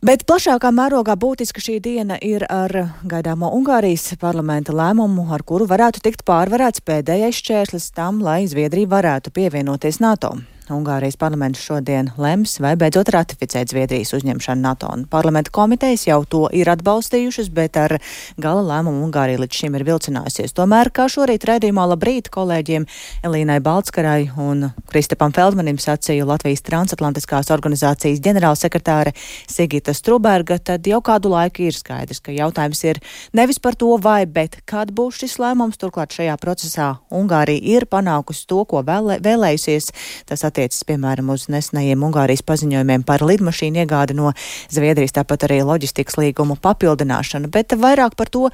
Bet 0.01 0.23
plašākā 0.25 0.71
mērogā 0.73 1.13
būtiska 1.21 1.61
šī 1.61 1.75
diena 1.85 2.17
ir 2.25 2.47
ar 2.49 2.73
gaidāmo 3.05 3.51
Ungārijas 3.53 4.15
parlamenta 4.23 4.73
lēmumu, 4.73 5.27
ar 5.29 5.45
kuru 5.45 5.67
varētu 5.69 6.01
tikt 6.07 6.23
pārvarēts 6.25 6.81
pēdējais 6.89 7.43
šķērslis 7.43 7.91
tam, 7.93 8.23
lai 8.25 8.47
Zviedrija 8.49 8.89
varētu 8.89 9.29
pievienoties 9.37 10.01
NATO. 10.01 10.39
Ungārijas 10.75 11.19
parlaments 11.21 11.61
šodien 11.63 12.13
lems, 12.21 12.57
vai 12.63 12.77
beidzot 12.79 13.11
ratificēt 13.13 13.73
Zviedrijas 13.73 14.13
uzņemšanu 14.17 14.63
NATO. 14.63 14.91
Parlamenta 15.11 15.51
komitejas 15.55 16.07
jau 16.07 16.21
to 16.29 16.43
ir 16.55 16.71
atbalstījušas, 16.71 17.51
bet 17.55 17.77
ar 17.81 17.97
gala 18.41 18.63
lēmumu 18.67 19.03
Ungārija 19.09 19.41
līdz 19.43 19.59
šim 19.61 19.77
ir 19.79 19.85
vilcinājusies. 19.89 20.55
Tomēr, 20.57 20.93
kā 20.95 21.09
šorīt 21.11 21.47
raidījumā 21.49 21.89
labrīt 21.91 22.31
kolēģiem 22.33 22.87
Elīnai 23.27 23.59
Baltskarai 23.65 24.31
un 24.39 24.69
Kristapam 24.91 25.35
Feldmanim 25.35 25.81
sacīja 25.83 26.29
Latvijas 26.29 26.63
transatlantiskās 26.67 27.51
organizācijas 27.51 28.23
ģenerālsekretāre 28.25 29.15
Sigita 29.51 29.95
Struberga, 29.97 30.61
tad 30.63 30.87
jau 30.87 31.03
kādu 31.05 31.35
laiku 31.35 31.67
ir 31.67 31.77
skaidrs, 31.77 32.23
ka 32.23 32.35
jautājums 32.37 32.85
ir 32.87 33.03
nevis 33.35 33.59
par 33.59 33.75
to, 33.75 33.91
vai, 33.99 34.23
bet 34.31 34.61
kad 34.71 34.95
būs 34.95 35.21
šis 35.25 35.39
lēmums. 35.43 35.81
Turklāt 35.81 36.15
šajā 36.15 36.37
procesā 36.41 36.91
Ungārija 37.11 37.77
ir 37.77 37.89
panākusi 37.91 38.47
to, 38.51 38.63
ko 38.69 38.85
vēlē, 38.87 39.19
vēlējusies. 39.25 39.91
Tas 40.29 40.45
attiecas 40.47 40.60
attiecas, 40.61 40.85
piemēram, 40.85 41.33
uz 41.33 41.49
nesenajiem 41.53 42.05
Ungārijas 42.05 42.45
paziņojumiem 42.45 43.05
par 43.09 43.25
lidmašīnu 43.25 43.83
iegādi 43.85 44.17
no 44.19 44.35
Zviedrijas, 44.73 45.17
tāpat 45.17 45.49
arī 45.49 45.63
loģistikas 45.65 46.19
līgumu 46.21 46.59
papildināšanu, 46.61 47.51
bet 47.51 47.73
vairāk 47.73 48.17
par 48.17 48.29
to, 48.29 48.51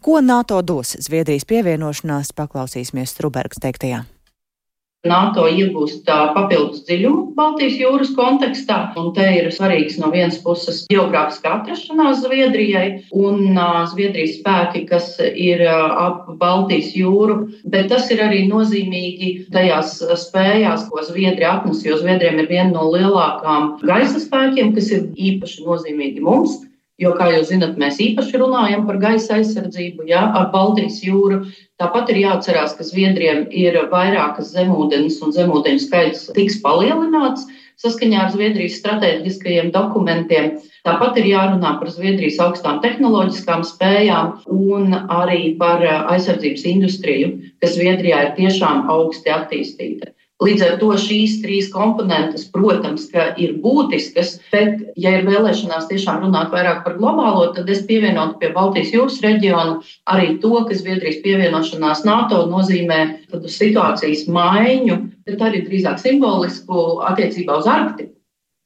ko 0.00 0.20
NATO 0.24 0.62
dos 0.62 0.96
Zviedrijas 0.96 1.44
pievienošanās, 1.44 2.32
paklausīsimies 2.36 3.12
Strubergs 3.12 3.60
teiktajā. 3.60 4.06
NATO 5.08 5.46
iegūst 5.48 6.06
papildus 6.06 6.84
dziļumu 6.86 7.36
Baltijas 7.36 7.76
jūras 7.80 8.12
kontekstā, 8.16 8.78
un 8.96 9.10
te 9.16 9.24
ir 9.38 9.48
svarīgs 9.52 9.98
no 10.00 10.10
vienas 10.12 10.38
puses 10.44 10.82
geogrāfiskā 10.90 11.52
atrašanās 11.58 12.22
Zviedrijai 12.24 12.86
un 13.12 13.58
Zviedrijas 13.92 14.38
spēki, 14.40 14.86
kas 14.90 15.14
ir 15.22 15.62
ap 15.68 16.30
Baltijas 16.40 16.92
jūru, 16.96 17.38
bet 17.64 17.90
tas 17.92 18.10
ir 18.14 18.22
arī 18.24 18.44
nozīmīgi 18.50 19.32
tajās 19.54 19.98
spējās, 20.26 20.88
ko 20.90 21.04
Zviedrija 21.06 21.58
atnes, 21.58 21.84
jo 21.86 21.98
Zviedriem 22.00 22.40
ir 22.42 22.50
viena 22.50 22.70
no 22.72 22.88
lielākām 22.94 23.76
gaisa 23.84 24.22
spēkiem, 24.22 24.74
kas 24.76 24.90
ir 24.96 25.10
īpaši 25.14 25.66
nozīmīgi 25.66 26.24
mums. 26.24 26.65
Jo, 26.96 27.10
kā 27.12 27.26
jūs 27.28 27.50
zinat, 27.50 27.74
mēs 27.76 27.98
īpaši 28.00 28.38
runājam 28.40 28.86
par 28.88 28.96
gaisa 29.02 29.34
aizsardzību 29.36 30.06
ja, 30.08 30.22
ar 30.38 30.46
Baltijas 30.54 31.02
jūru. 31.04 31.42
Tāpat 31.76 32.08
ir 32.14 32.22
jāatcerās, 32.22 32.72
ka 32.78 32.86
Zviedriem 32.88 33.42
ir 33.52 33.76
vairākas 33.90 34.54
zemūdens 34.54 35.18
un 35.26 35.34
zemūdeņu 35.36 35.82
skaits 35.82 36.30
tiks 36.38 36.56
palielināts 36.64 37.44
saskaņā 37.82 38.22
ar 38.24 38.32
Zviedrijas 38.32 38.78
strateģiskajiem 38.80 39.68
dokumentiem. 39.74 40.54
Tāpat 40.88 41.20
ir 41.20 41.28
jārunā 41.34 41.74
par 41.82 41.92
Zviedrijas 41.92 42.40
augstām 42.40 42.80
tehnoloģiskām 42.80 43.66
spējām 43.68 44.32
un 44.56 44.96
arī 44.96 45.52
par 45.60 45.84
aizsardzības 46.16 46.64
industriju, 46.72 47.34
kas 47.60 47.76
Zviedrijā 47.76 48.24
ir 48.24 48.36
tiešām 48.40 48.86
augsti 48.96 49.36
attīstīta. 49.36 50.15
Līdz 50.44 50.62
ar 50.66 50.74
to 50.80 50.90
šīs 51.00 51.38
trīs 51.40 51.70
komponentes, 51.72 52.42
protams, 52.52 53.06
ir 53.40 53.54
būtiskas, 53.62 54.34
bet, 54.52 54.82
ja 55.00 55.14
ir 55.16 55.24
vēlēšanās 55.24 55.86
tiešām 55.88 56.26
runāt 56.26 56.52
vairāk 56.52 56.82
par 56.84 56.98
globālo, 56.98 57.46
tad 57.56 57.70
es 57.72 57.80
pievienotu 57.88 58.36
pie 58.42 58.50
Baltijas 58.52 58.92
jūras 58.92 59.16
reģiona 59.24 59.78
arī 60.12 60.34
to, 60.42 60.52
ka 60.68 60.76
Zviedrijas 60.76 61.22
pievienošanās 61.24 62.04
NATO 62.04 62.42
nozīmē 62.52 63.00
situācijas 63.32 64.26
maiņu, 64.28 64.98
bet 65.24 65.46
arī 65.48 65.64
drīzāk 65.70 66.04
simbolisku 66.04 66.84
attiecībā 67.08 67.56
uz 67.62 67.72
Arktiku. 67.72 68.15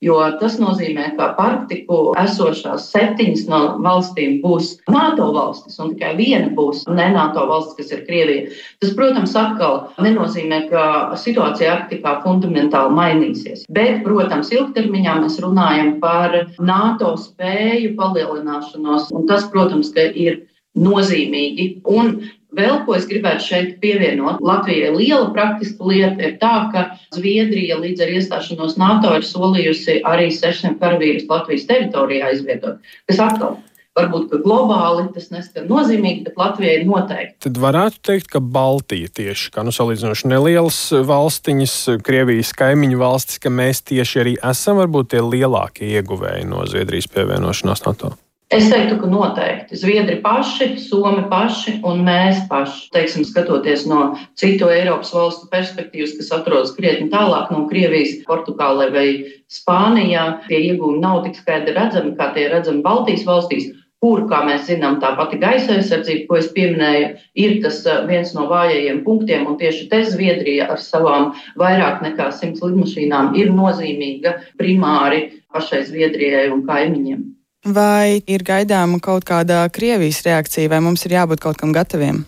Jo 0.01 0.17
tas 0.41 0.55
nozīmē, 0.57 1.11
ka 1.19 1.27
Arktiku 1.41 2.15
esošās 2.17 2.87
septiņas 2.89 3.43
no 3.53 3.59
valstīm 3.85 4.39
būs 4.41 4.71
NATO 4.89 5.27
valstis, 5.35 5.77
un 5.83 5.93
tikai 5.93 6.15
viena 6.17 6.49
būs 6.57 6.87
ne 6.89 7.11
NATO 7.13 7.45
valsts, 7.51 7.77
kas 7.77 7.93
ir 7.93 8.07
Krievija. 8.07 8.47
Tas, 8.81 8.95
protams, 8.97 9.37
atkal 9.37 9.77
nenozīmē, 10.01 10.63
ka 10.73 10.85
situācija 11.21 11.75
Arktikā 11.75 12.17
fundamentāli 12.25 12.97
mainīsies. 12.97 13.67
Bet, 13.69 14.01
protams, 14.07 14.49
ilgtermiņā 14.57 15.19
mēs 15.21 15.37
runājam 15.45 15.99
par 16.01 16.39
NATO 16.65 17.13
spēju 17.21 17.93
palielināšanos, 18.01 19.13
un 19.13 19.29
tas, 19.29 19.45
protams, 19.53 19.93
ir 20.01 20.47
nozīmīgi. 20.81 21.75
Un 21.93 22.23
Vēl 22.57 22.81
ko 22.87 22.97
es 22.99 23.07
gribētu 23.11 23.47
šeit 23.47 23.73
pievienot. 23.83 24.41
Latvijai 24.43 24.91
liela 24.97 25.31
praktiska 25.35 25.87
lieta 25.87 26.27
ir 26.27 26.37
tā, 26.43 26.55
ka 26.75 26.87
Zviedrija 27.15 27.79
līdz 27.79 28.05
ar 28.05 28.15
iestāšanos 28.19 28.77
NATO 28.81 29.15
ir 29.17 29.27
solījusi 29.27 30.01
arī 30.09 30.31
600 30.35 30.79
karavīrus 30.83 31.29
Latvijas 31.31 31.69
teritorijā 31.71 32.33
izvietot. 32.35 32.81
Kas 33.07 33.23
atkal 33.23 33.59
varbūt 33.99 34.35
globāli 34.45 35.09
tas 35.15 35.29
neskan 35.35 35.67
nozīmīgi, 35.71 36.25
bet 36.29 36.39
Latvijai 36.39 36.85
noteikti. 36.87 37.37
Tad 37.47 37.61
varētu 37.61 38.03
teikt, 38.07 38.31
ka 38.33 38.43
Baltija 38.43 39.11
tieši 39.21 39.51
kā 39.55 39.65
nu, 39.67 39.75
salīdzinoši 39.75 40.31
nelielas 40.31 40.81
valstiņas, 41.11 41.77
Krievijas 42.07 42.55
kaimiņu 42.59 43.01
valstis, 43.03 43.43
ka 43.43 43.53
mēs 43.53 43.83
tieši 43.91 44.25
arī 44.25 44.35
esam 44.53 44.81
varbūt 44.83 45.15
tie 45.15 45.25
lielākie 45.27 45.91
ieguvēji 45.99 46.49
no 46.51 46.65
Zviedrijas 46.71 47.11
pievienošanās 47.11 47.87
NATO. 47.89 48.15
Es 48.51 48.65
teiktu, 48.67 48.97
ka 48.99 49.07
noteikti 49.07 49.77
Zviedri 49.79 50.17
paši, 50.25 50.73
Somi 50.83 51.23
paši 51.31 51.77
un 51.87 52.01
mēs 52.03 52.41
paši, 52.51 52.89
teiksim, 52.91 53.23
skatoties 53.29 53.85
no 53.87 54.17
citu 54.41 54.67
Eiropas 54.75 55.13
valstu 55.15 55.47
perspektīvas, 55.53 56.17
kas 56.19 56.33
atrodas 56.35 56.75
krietni 56.75 57.07
tālāk 57.13 57.53
no 57.55 57.69
Krievijas, 57.71 58.17
Portugālē 58.27 58.89
vai 58.97 59.07
Spānijā, 59.47 60.25
tie 60.49 60.59
iegūmi 60.73 60.99
nav 60.99 61.23
tik 61.29 61.39
skaidri 61.39 61.77
redzami, 61.79 62.17
kā 62.19 62.33
tie 62.35 62.49
redzami 62.51 62.83
Baltijas 62.83 63.23
valstīs 63.29 63.71
kur, 64.03 64.25
kā 64.27 64.43
mēs 64.49 64.67
zinām, 64.67 64.99
tā 64.99 65.13
pati 65.15 65.39
gaisa 65.39 65.77
aizsardzība, 65.77 66.27
ko 66.27 66.43
es 66.43 66.51
pieminēju, 66.57 67.11
ir 67.47 67.59
tas 67.63 67.83
viens 68.11 68.35
no 68.35 68.51
vājajiem 68.51 69.03
punktiem. 69.07 69.47
Un 69.47 69.61
tieši 69.61 69.91
te 69.93 70.03
Zviedrija 70.11 70.71
ar 70.75 70.81
savām 70.83 71.35
vairāk 71.61 72.03
nekā 72.03 72.33
simts 72.35 72.65
lidmašīnām 72.65 73.37
ir 73.39 73.53
nozīmīga 73.55 74.41
primāri 74.59 75.29
pašai 75.53 75.85
Zviedrijai 75.87 76.49
un 76.51 76.65
kaimiņiem. 76.67 77.30
Vai 77.61 78.23
ir 78.25 78.41
gaidāma 78.41 78.97
kaut 79.05 79.27
kāda 79.29 79.67
Krievijas 79.69 80.23
reakcija, 80.25 80.71
vai 80.73 80.81
mums 80.81 81.05
ir 81.05 81.13
jābūt 81.19 81.43
kaut 81.45 81.59
kam 81.61 81.75
gataviem? 81.77 82.23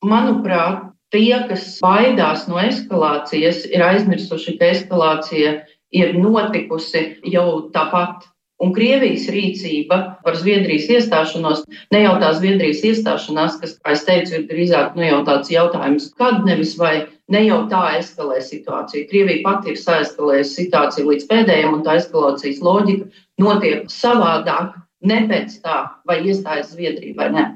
Manuprāt, 0.00 0.88
tie, 1.12 1.36
kas 1.50 1.76
baidās 1.84 2.46
no 2.48 2.56
eskalācijas, 2.62 3.66
ir 3.68 3.84
aizmirsuši, 3.84 4.56
ka 4.56 4.70
eskalācija 4.72 5.58
ir 5.92 6.16
notikusi 6.16 7.20
jau 7.28 7.68
tāpat. 7.74 8.24
Un 8.60 8.74
Krievijas 8.76 9.24
rīcība 9.32 9.96
par 10.24 10.36
Zviedrijas 10.36 10.88
iestāšanos, 10.92 11.62
ne 11.92 12.02
jau 12.02 12.16
tā 12.20 12.32
Zviedrijas 12.36 12.82
iestāšanās, 12.84 13.56
kas, 13.60 13.78
kā 13.80 13.94
es 13.96 14.04
teicu, 14.04 14.34
ir 14.36 14.48
drīzāk 14.50 14.96
nu, 14.96 15.06
jau 15.08 15.22
tāds 15.28 15.52
jautājums, 15.52 16.10
kad 16.16 16.44
nevis 16.44 16.74
vai 16.80 17.06
ne 17.30 17.44
jau 17.46 17.62
tā 17.70 17.82
eskalē 18.00 18.40
situāciju. 18.44 19.06
Krievija 19.10 19.44
pati 19.46 19.74
ir 19.74 19.80
saeskalējusi 19.80 20.64
situāciju 20.64 21.12
līdz 21.12 21.30
pēdējiem, 21.30 21.78
un 21.78 21.86
tā 21.86 21.96
eskalācijas 22.00 22.60
loģika 22.64 23.08
notiek 23.42 23.88
savādāk, 23.92 24.76
ne 25.06 25.22
pēc 25.30 25.60
tā, 25.64 25.80
vai 26.06 26.20
iestājas 26.26 26.74
Zviedrija 26.74 27.16
vai 27.16 27.30
ne. 27.34 27.46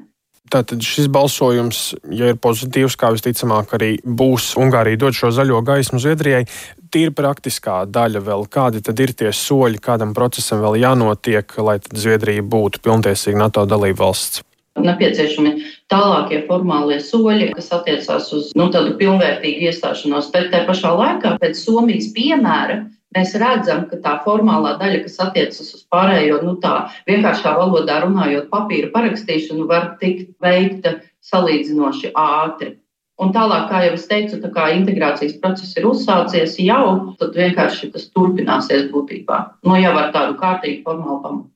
Tātad 0.52 0.84
šis 0.84 1.08
balsojums, 1.08 1.94
ja 2.12 2.28
ir 2.30 2.38
pozitīvs, 2.38 2.98
kā 3.00 3.08
visticamāk 3.14 3.72
arī 3.78 3.94
būs 4.04 4.52
Ungārija 4.60 5.00
dod 5.00 5.16
šo 5.16 5.32
zaļo 5.32 5.62
gaismu 5.64 5.98
Zviedrijai, 6.02 6.44
tīri 6.92 7.14
praktiskā 7.16 7.80
daļa 7.90 8.20
vēl, 8.26 8.44
kādi 8.52 8.82
tad 8.84 9.00
ir 9.00 9.14
tie 9.16 9.32
soļi, 9.34 9.80
kādam 9.82 10.12
procesam 10.14 10.60
vēl 10.62 10.82
jānotiek, 10.84 11.56
lai 11.64 11.78
Zviedrija 11.88 12.44
būtu 12.44 12.84
pilntiesīga 12.84 13.40
NATO 13.40 13.64
dalība 13.66 14.04
valsts? 14.04 14.44
Nepieciešami 14.74 15.52
tālākie 15.92 16.40
formālie 16.48 16.98
soļi, 16.98 17.52
kas 17.54 17.70
attiecās 17.76 18.32
uz 18.34 18.50
nu, 18.58 18.66
tādu 18.74 18.96
pilnvērtīgu 18.98 19.68
iestāšanos, 19.70 20.32
bet 20.34 20.50
tajā 20.50 20.66
pašā 20.66 20.90
laikā 20.98 21.36
pēc 21.42 21.60
Somijas 21.60 22.10
piemēra 22.16 22.80
mēs 23.14 23.36
redzam, 23.38 23.84
ka 23.90 24.00
tā 24.02 24.16
formālā 24.24 24.74
daļa, 24.80 25.04
kas 25.06 25.20
attiecas 25.22 25.74
uz 25.78 25.84
pārējo, 25.94 26.40
nu 26.42 26.56
tā 26.62 26.74
vienkāršā 27.06 27.54
valodā 27.60 28.00
runājot, 28.02 28.50
papīra 28.50 28.90
parakstīšanu, 28.94 29.68
var 29.70 29.92
tikt 30.02 30.34
veikta 30.42 30.98
salīdzinoši 31.30 32.10
ātri. 32.18 32.74
Un 33.22 33.30
tālāk, 33.30 33.68
kā 33.70 33.84
jau 33.84 33.94
es 33.94 34.08
teicu, 34.10 34.40
tā 34.42 34.50
kā 34.50 34.72
integrācijas 34.74 35.36
process 35.42 35.76
ir 35.78 35.86
uzsācies 35.86 36.58
jau, 36.58 37.14
tad 37.20 37.36
vienkārši 37.38 37.92
tas 37.94 38.08
turpināsies 38.10 38.88
būtībā. 38.90 39.38
Nu, 39.62 39.78
jau 39.78 39.94
ar 40.00 40.10
tādu 40.16 40.34
kārtīgu 40.40 40.82
formālu 40.88 41.20
pamatu. 41.22 41.53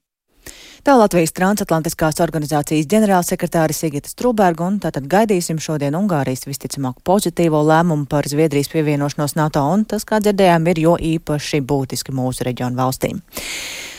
Tā 0.87 0.95
Latvijas 0.95 1.33
transatlantiskās 1.35 2.21
organizācijas 2.23 2.87
ģenerālsekretāra 2.91 3.75
Sigita 3.75 4.11
Strūberga 4.13 4.63
un 4.63 4.77
tātad 4.83 5.09
gaidīsim 5.11 5.59
šodien 5.59 5.97
Ungārijas 5.99 6.47
visticamāk 6.47 7.01
pozitīvo 7.07 7.65
lēmumu 7.67 8.07
par 8.11 8.29
Zviedrijas 8.31 8.71
pievienošanos 8.71 9.35
NATO 9.39 9.65
un 9.73 9.83
tas, 9.91 10.07
kā 10.07 10.23
dzirdējām, 10.23 10.71
ir 10.71 10.83
jo 10.85 10.95
īpaši 10.95 11.61
būtiski 11.67 12.15
mūsu 12.15 12.47
reģionu 12.47 12.79
valstīm. 12.79 13.19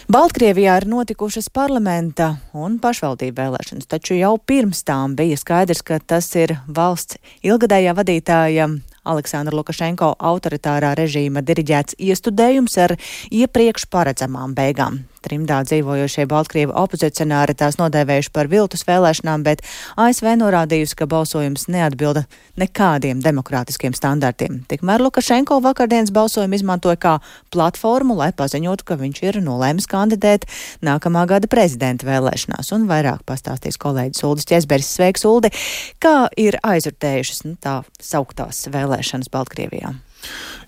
Baltkrievijā 0.09 0.79
ir 0.79 0.87
notikušas 0.89 1.51
parlamenta 1.53 2.31
un 2.57 2.79
pašvaldību 2.81 3.35
vēlēšanas, 3.43 3.85
taču 3.91 4.15
jau 4.17 4.31
pirms 4.39 4.81
tām 4.87 5.13
bija 5.19 5.37
skaidrs, 5.37 5.83
ka 5.85 5.99
tas 5.99 6.31
ir 6.39 6.55
valsts 6.65 7.19
ilgadējā 7.45 7.93
vadītāja 7.99 8.71
Aleksandra 9.09 9.53
Lukašenko 9.59 10.15
autoritārā 10.31 10.95
režīma 10.97 11.43
diriģēts 11.45 11.99
iestudējums 12.01 12.79
ar 12.81 12.95
iepriekš 13.29 13.85
paredzamām 13.93 14.57
beigām. 14.57 15.03
Trimdā 15.25 15.59
dzīvojošie 15.67 16.23
Baltkrievu 16.29 16.73
opozicionāri 16.79 17.55
tās 17.59 17.75
nodēvējuši 17.79 18.31
par 18.35 18.47
viltus 18.51 18.85
vēlēšanām, 18.87 19.43
bet 19.43 19.63
ASV 19.99 20.31
norādījusi, 20.39 20.95
ka 20.99 21.07
balsojums 21.11 21.67
neatbilda 21.71 22.23
nekādiem 22.59 23.19
demokrātiskiem 23.23 23.95
standartiem. 23.97 24.61
Tikmēr 24.71 25.03
Lukašenko 25.03 25.59
vakardienas 25.65 26.13
balsojumu 26.15 26.55
izmantoja 26.55 26.99
kā 26.99 27.15
platformu, 27.51 28.15
lai 28.19 28.31
paziņotu, 28.31 28.87
ka 28.87 28.99
viņš 29.01 29.21
ir 29.27 29.41
nolēmis 29.43 29.89
kandidēt 29.91 30.47
nākamā 30.85 31.25
gada 31.29 31.51
prezidenta 31.51 32.07
vēlēšanās. 32.07 32.71
Un 32.75 32.87
vairāk 32.91 33.25
pastāstīs 33.27 33.79
kolēģis 33.81 34.25
Uldis 34.29 34.47
Česberis. 34.49 34.93
Sveiks, 34.95 35.27
Uldi! 35.27 35.51
Kā 35.99 36.29
ir 36.39 36.59
aizvērtējušas 36.63 37.43
nu, 37.47 37.57
tā 37.59 37.81
sauktās 37.99 38.65
vēlēšanas 38.71 39.31
Baltkrievijā? 39.33 39.93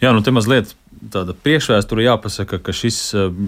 Jā, 0.01 0.11
nu 0.15 0.23
te 0.25 0.33
mazliet 0.33 0.75
tāda 1.09 1.33
priekšvēsture 1.33 2.03
jāpasaka, 2.05 2.59
ka 2.61 2.73
šis, 2.75 2.99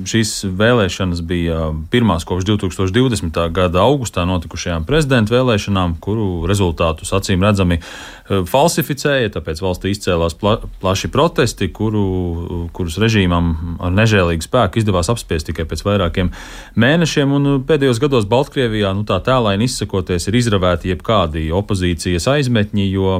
šīs 0.09 0.31
vēlēšanas 0.57 1.21
bija 1.27 1.69
pirmās 1.93 2.25
kopš 2.25 2.47
2020. 2.49 3.37
gada 3.53 3.83
augustā 3.85 4.25
notikušajām 4.25 4.87
prezidenta 4.89 5.35
vēlēšanām, 5.35 5.97
kuru 6.01 6.47
rezultātus 6.49 7.13
acīm 7.13 7.43
redzami 7.45 7.77
eh, 7.77 8.41
falsificēja. 8.49 9.33
Tāpēc 9.35 9.61
valstī 9.61 9.93
izcēlās 9.93 10.37
pla, 10.39 10.55
plaši 10.81 11.11
protesti, 11.13 11.69
kuru, 11.73 12.69
kurus 12.73 12.97
režīmam 13.01 13.77
ar 13.83 13.93
nežēlīgu 13.93 14.47
spēku 14.47 14.81
izdevās 14.81 15.11
apspiest 15.13 15.51
tikai 15.51 15.67
pēc 15.69 15.85
vairākiem 15.85 16.33
mēnešiem. 16.79 17.37
Pēdējos 17.69 18.01
gados 18.01 18.27
Baltkrievijā 18.29 18.95
nu, 18.97 19.05
tā 19.07 19.19
tēlaini 19.23 19.69
izsakoties 19.69 20.27
ir 20.29 20.39
izravēti 20.41 20.93
jebkādi 20.93 21.45
opozīcijas 21.53 22.27
aizmetņi, 22.33 22.89
jo 22.95 23.17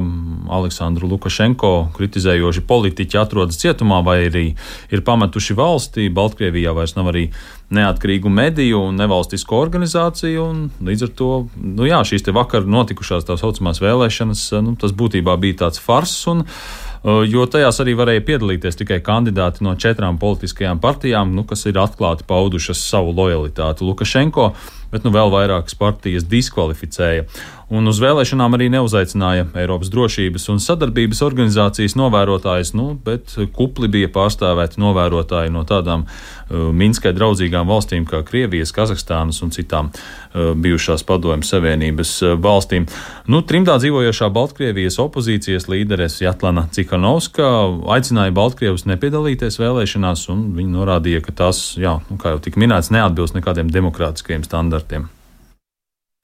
Aleksandru 0.54 1.08
Lukašenko 1.14 1.74
kritizējoši 1.94 2.66
politiķi 2.66 3.20
atrodas 3.20 3.60
cietumā 3.62 4.02
vai 4.04 4.23
arī 4.30 4.46
ir 4.94 5.04
pametuši 5.06 5.56
valstī. 5.58 6.08
Baltkrievijā 6.14 6.74
vairs 6.76 6.96
nav 6.98 7.12
arī 7.12 7.28
neatkarīgu 7.74 8.30
mediju 8.30 8.82
un 8.88 8.98
nevalstisko 9.00 9.58
organizāciju. 9.64 10.44
Un 10.44 10.88
līdz 10.88 11.06
ar 11.08 11.12
to 11.18 11.30
nu 11.56 11.88
jā, 11.88 12.00
šīs 12.06 12.26
vakar 12.34 12.66
notikušās 12.68 13.26
tā 13.28 13.38
saucamās 13.40 13.82
vēlēšanas, 13.84 14.46
nu, 14.64 14.74
tas 14.80 14.94
būtībā 14.96 15.36
bija 15.40 15.64
tāds 15.64 15.82
fars. 15.82 16.16
Un, 16.30 16.44
jo 17.04 17.44
tajās 17.50 17.80
arī 17.84 17.96
varēja 17.98 18.24
piedalīties 18.24 18.80
tikai 18.80 19.00
kandidāti 19.04 19.64
no 19.66 19.74
četrām 19.80 20.18
politiskajām 20.20 20.80
partijām, 20.80 21.34
nu, 21.36 21.44
kas 21.48 21.66
ir 21.68 21.80
atklāti 21.80 22.26
paudušas 22.28 22.80
savu 22.80 23.12
lojalitāti 23.16 23.84
Lukašenko, 23.84 24.52
bet 24.94 25.04
nu, 25.06 25.12
vēl 25.14 25.34
vairākas 25.34 25.74
partijas 25.78 26.26
diskvalificēja. 26.30 27.26
Un 27.74 27.88
uz 27.88 27.98
vēlēšanām 28.02 28.54
arī 28.54 28.68
neuzaicināja 28.70 29.46
Eiropas 29.56 29.88
drošības 29.90 30.50
un 30.52 30.60
sadarbības 30.60 31.22
organizācijas 31.24 31.96
novērotājus, 31.96 32.74
nu, 32.76 32.90
bet 33.06 33.32
kupli 33.56 33.88
bija 33.90 34.10
pārstāvēti 34.12 34.78
novērotāji 34.82 35.52
no 35.54 35.64
tādām 35.66 36.04
uh, 36.04 36.68
Minskai 36.76 37.14
draudzīgām 37.16 37.66
valstīm 37.70 38.04
kā 38.06 38.20
Krievijas, 38.26 38.72
Kazahstānas 38.76 39.40
un 39.42 39.50
citām 39.54 39.88
uh, 39.90 40.52
bijušās 40.52 41.06
padomju 41.08 41.48
savienības 41.48 42.12
uh, 42.22 42.34
valstīm. 42.44 42.86
Nu, 43.32 43.40
trimdā 43.40 43.78
dzīvojošā 43.80 44.28
Baltkrievijas 44.34 45.00
opozīcijas 45.00 45.66
līderes 45.72 46.20
Jatlana 46.20 46.66
Cikanovska 46.74 47.48
aicināja 47.96 48.36
Baltkrievus 48.36 48.84
nepiedalīties 48.92 49.56
vēlēšanās, 49.62 50.28
un 50.34 50.50
viņi 50.58 50.76
norādīja, 50.76 51.24
ka 51.24 51.38
tās, 51.42 51.64
jā, 51.80 51.96
nu, 52.10 52.20
kā 52.20 52.36
jau 52.36 52.44
tika 52.44 52.60
minēts, 52.60 52.92
neatbilst 52.92 53.40
nekādiem 53.40 53.72
demokrātiskajiem 53.72 54.44
standartiem. 54.44 54.83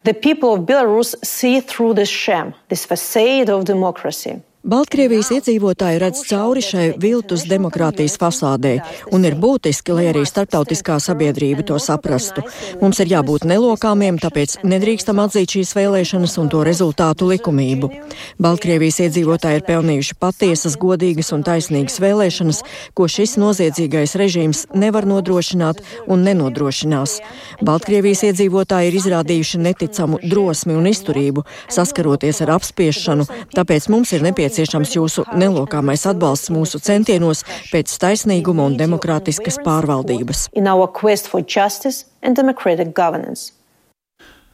The 0.03 0.15
people 0.15 0.55
of 0.55 0.61
Belarus 0.61 1.15
see 1.25 1.61
through 1.61 1.95
this 1.95 2.09
sham, 2.09 2.55
this 2.69 2.87
facade 2.87 3.51
of 3.51 3.65
democracy. 3.65 4.43
Baltkrievijas 4.61 5.31
iedzīvotāji 5.33 5.99
redz 6.03 6.19
cauri 6.29 6.61
šai 6.61 6.91
viltus 7.01 7.47
demokrātijas 7.49 8.19
fasādē, 8.21 8.75
un 9.09 9.23
ir 9.25 9.33
būtiski, 9.41 9.95
lai 9.97 10.11
arī 10.11 10.27
starptautiskā 10.29 10.99
sabiedrība 11.01 11.65
to 11.65 11.79
saprastu. 11.81 12.45
Mums 12.83 13.01
ir 13.01 13.09
jābūt 13.09 13.47
nelokāmiem, 13.49 14.19
tāpēc 14.21 14.59
nedrīkstam 14.69 15.23
atzīt 15.25 15.55
šīs 15.57 15.73
vēlēšanas 15.79 16.37
un 16.43 16.51
to 16.53 16.61
rezultātu 16.69 17.31
likumību. 17.31 17.89
Baltkrievijas 18.37 19.01
iedzīvotāji 19.07 19.63
ir 19.63 19.65
pelnījuši 19.65 20.19
patiesas, 20.21 20.77
godīgas 20.77 21.33
un 21.33 21.47
taisnīgas 21.49 21.97
vēlēšanas, 22.05 22.61
ko 22.93 23.09
šis 23.09 23.39
noziedzīgais 23.41 24.13
režīms 24.21 24.67
nevar 24.77 25.09
nodrošināt 25.09 25.81
un 26.05 26.29
nenodrošinās. 26.29 27.17
Baltkrievijas 27.65 28.27
iedzīvotāji 28.29 28.93
ir 28.93 29.01
izrādījuši 29.01 29.65
neticamu 29.65 30.21
drosmi 30.21 30.77
un 30.77 30.93
izturību, 30.93 31.49
saskaroties 31.73 32.45
ar 32.45 32.59
apspiešanu, 32.59 33.25
tāpēc 33.57 33.89
mums 33.89 34.13
ir 34.13 34.29
nepieciešams 34.29 34.50
nepieciešams 34.51 34.97
jūsu 34.97 35.25
nelokāmais 35.39 36.03
atbalsts 36.11 36.51
mūsu 36.51 36.81
centienos 36.83 37.45
pēc 37.71 37.93
taisnīguma 38.03 38.67
un 38.67 38.77
demokrātiskas 38.79 39.61
pārvaldības. 39.65 40.49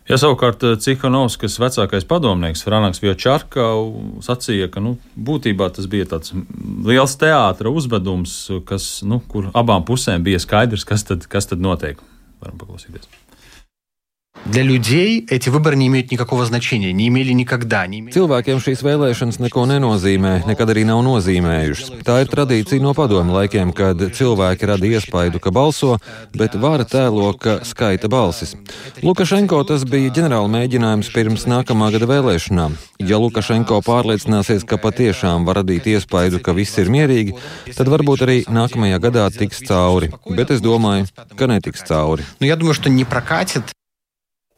Ja 0.06 0.18
savukārt 0.20 0.62
eh, 0.62 0.76
Cihanovskas 0.78 1.56
vecākais 1.58 2.04
padomnieks 2.06 2.62
Franks 2.62 3.00
Vjočarka 3.02 3.64
sacīja, 4.22 4.68
ka 4.70 4.84
nu, 4.84 4.94
būtībā 5.16 5.72
tas 5.74 5.88
bija 5.90 6.06
tāds 6.12 6.36
liels 6.86 7.16
teātra 7.18 7.72
uzvedums, 7.72 8.36
kas, 8.68 9.00
nu, 9.02 9.18
kur 9.32 9.50
abām 9.56 9.82
pusēm 9.88 10.22
bija 10.26 10.38
skaidrs, 10.42 10.86
kas 10.86 11.08
tad, 11.08 11.26
kas 11.26 11.50
tad 11.50 11.64
notiek. 11.64 11.98
Varam 12.44 12.60
paklausīties. 12.60 13.08
Для 14.45 14.63
людей 14.63 15.25
эти 15.29 15.49
выборы 15.49 15.75
не 15.75 15.87
имеют 15.87 16.11
никакого 16.11 16.45
значения, 16.45 16.91
не 16.91 17.07
имели 17.07 17.31
никогда. 17.31 17.85
Не 17.87 17.99
имели... 17.99 18.11
Cilvēkiem 18.11 18.57
šīs 18.59 18.81
vēlēšanas 18.83 19.37
neko 19.39 19.63
nenozīmē, 19.69 20.41
nekad 20.49 20.73
arī 20.73 20.83
nav 20.89 21.03
nozīmējušas. 21.05 22.01
Tā 22.03 22.17
ir 22.23 22.31
tradīcija 22.31 22.83
no 22.83 22.91
padomu 22.97 23.35
laikiem, 23.37 23.71
kad 23.71 24.01
cilvēki 24.01 24.67
rada 24.67 24.89
iespaidu, 24.89 25.39
ka 25.39 25.53
balso, 25.55 25.99
bet 26.35 26.57
vara 26.59 26.83
tēlo, 26.83 27.31
ka 27.37 27.61
skaita 27.67 28.09
balsis. 28.11 28.55
Lukašenko 29.05 29.61
tas 29.69 29.85
bija 29.87 30.11
ģenerāla 30.19 30.51
mēģinājums 30.57 31.13
pirms 31.15 31.47
nākamā 31.47 31.91
gada 31.95 32.09
vēlēšanām. 32.11 32.75
Ja 33.07 33.21
Lukašenko 33.23 33.79
pārliecināsies, 33.87 34.65
ka 34.67 34.81
patiešām 34.81 35.45
var 35.47 35.61
radīt 35.61 35.87
iespaidu, 35.93 36.41
ka 36.43 36.57
viss 36.57 36.81
ir 36.81 36.91
mierīgi, 36.91 37.37
tad 37.77 37.93
varbūt 37.93 38.25
arī 38.27 38.41
nākamajā 38.49 38.99
gadā 39.05 39.29
tiks 39.31 39.61
cauri. 39.69 40.11
Bet 40.27 40.51
es 40.51 40.65
domāju, 40.65 41.07
ka 41.37 41.47
netiks 41.47 41.85
cauri. 41.87 42.25
Nu, 42.39 42.47
я 42.47 42.55
думаю, 42.55 42.73
что 42.73 42.89
не 42.89 43.05
прокатит. 43.05 43.71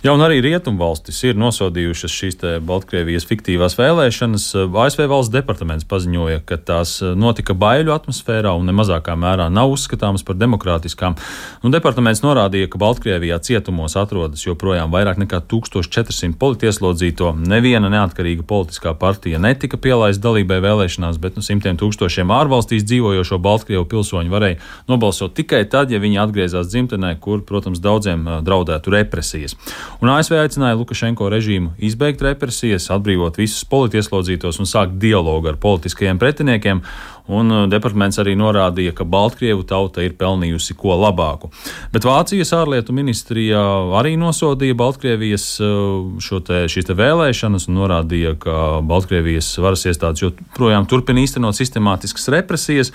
Jā, 0.00 0.14
un 0.16 0.22
arī 0.24 0.38
rietumvalstis 0.40 1.18
ir 1.28 1.36
nosodījušas 1.36 2.12
šīs 2.16 2.38
Baltkrievijas 2.64 3.26
fiktīvās 3.28 3.74
vēlēšanas. 3.76 4.44
ASV 4.64 5.02
valsts 5.10 5.32
departaments 5.34 5.84
paziņoja, 5.84 6.38
ka 6.48 6.56
tās 6.56 6.94
notika 7.20 7.52
baiļu 7.52 7.92
atmosfērā 7.92 8.54
un 8.56 8.64
nemazākā 8.70 9.12
mērā 9.20 9.50
nav 9.52 9.74
uzskatāmas 9.74 10.24
par 10.24 10.38
demokrātiskām. 10.40 11.18
Un 11.60 11.74
departaments 11.74 12.24
norādīja, 12.24 12.70
ka 12.72 12.80
Baltkrievijā 12.80 13.36
cietumos 13.44 13.98
atrodas 14.00 14.46
joprojām 14.46 14.88
vairāk 14.88 15.20
nekā 15.20 15.42
1400 15.52 16.32
politieslodzīto. 16.40 17.34
Neviena 17.36 17.92
neatkarīga 17.92 18.48
politiskā 18.48 18.94
partija 18.96 19.36
netika 19.36 19.76
pielaista 19.76 20.30
dalībai 20.30 20.62
vēlēšanās, 20.64 21.20
bet 21.20 21.36
nu, 21.36 21.44
simtiem 21.44 21.76
tūkstošiem 21.76 22.32
ārvalstīs 22.38 22.88
dzīvojošo 22.88 23.36
Baltkrievu 23.36 23.84
pilsoņu 23.92 24.32
varēja 24.32 24.62
nobalsot 24.88 25.36
tikai 25.36 25.66
tad, 25.68 25.92
ja 25.92 26.00
viņi 26.00 26.22
atgriezās 26.24 26.72
dzimtenē, 26.72 27.18
kur, 27.20 27.44
protams, 27.44 27.84
daudziem 27.84 28.24
draudētu 28.48 28.96
represijas. 28.96 29.58
Un 30.00 30.08
ASV 30.14 30.38
aicināja 30.40 30.78
Lukašenko 30.78 31.28
režīmu 31.32 31.74
izbeigt 31.82 32.22
represijas, 32.24 32.88
atbrīvot 32.94 33.36
visus 33.40 33.66
politieslodzītos 33.68 34.60
un 34.62 34.68
sākt 34.68 34.96
dialogu 35.02 35.50
ar 35.50 35.58
politiskajiem 35.60 36.20
pretiniekiem, 36.20 36.80
un 37.30 37.52
uh, 37.52 37.64
departaments 37.70 38.18
arī 38.22 38.34
norādīja, 38.38 38.94
ka 38.96 39.06
Baltkrievu 39.08 39.64
tauta 39.68 40.04
ir 40.04 40.16
pelnījusi 40.18 40.76
ko 40.78 40.96
labāku. 40.98 41.50
Bet 41.94 42.06
Vācijas 42.08 42.54
ārlietu 42.56 42.94
ministrijā 42.96 43.62
arī 44.00 44.16
nosodīja 44.20 44.78
Baltkrievijas 44.78 45.46
uh, 45.64 46.40
te, 46.46 46.64
šīs 46.72 46.90
te 46.90 46.96
vēlēšanas 46.98 47.68
un 47.70 47.80
norādīja, 47.82 48.36
ka 48.40 48.56
Baltkrievijas 48.86 49.52
varas 49.62 49.86
iestādes 49.90 50.24
joprojām 50.24 50.88
turpina 50.90 51.22
īstenot 51.22 51.58
sistemātiskas 51.58 52.30
represijas. 52.34 52.94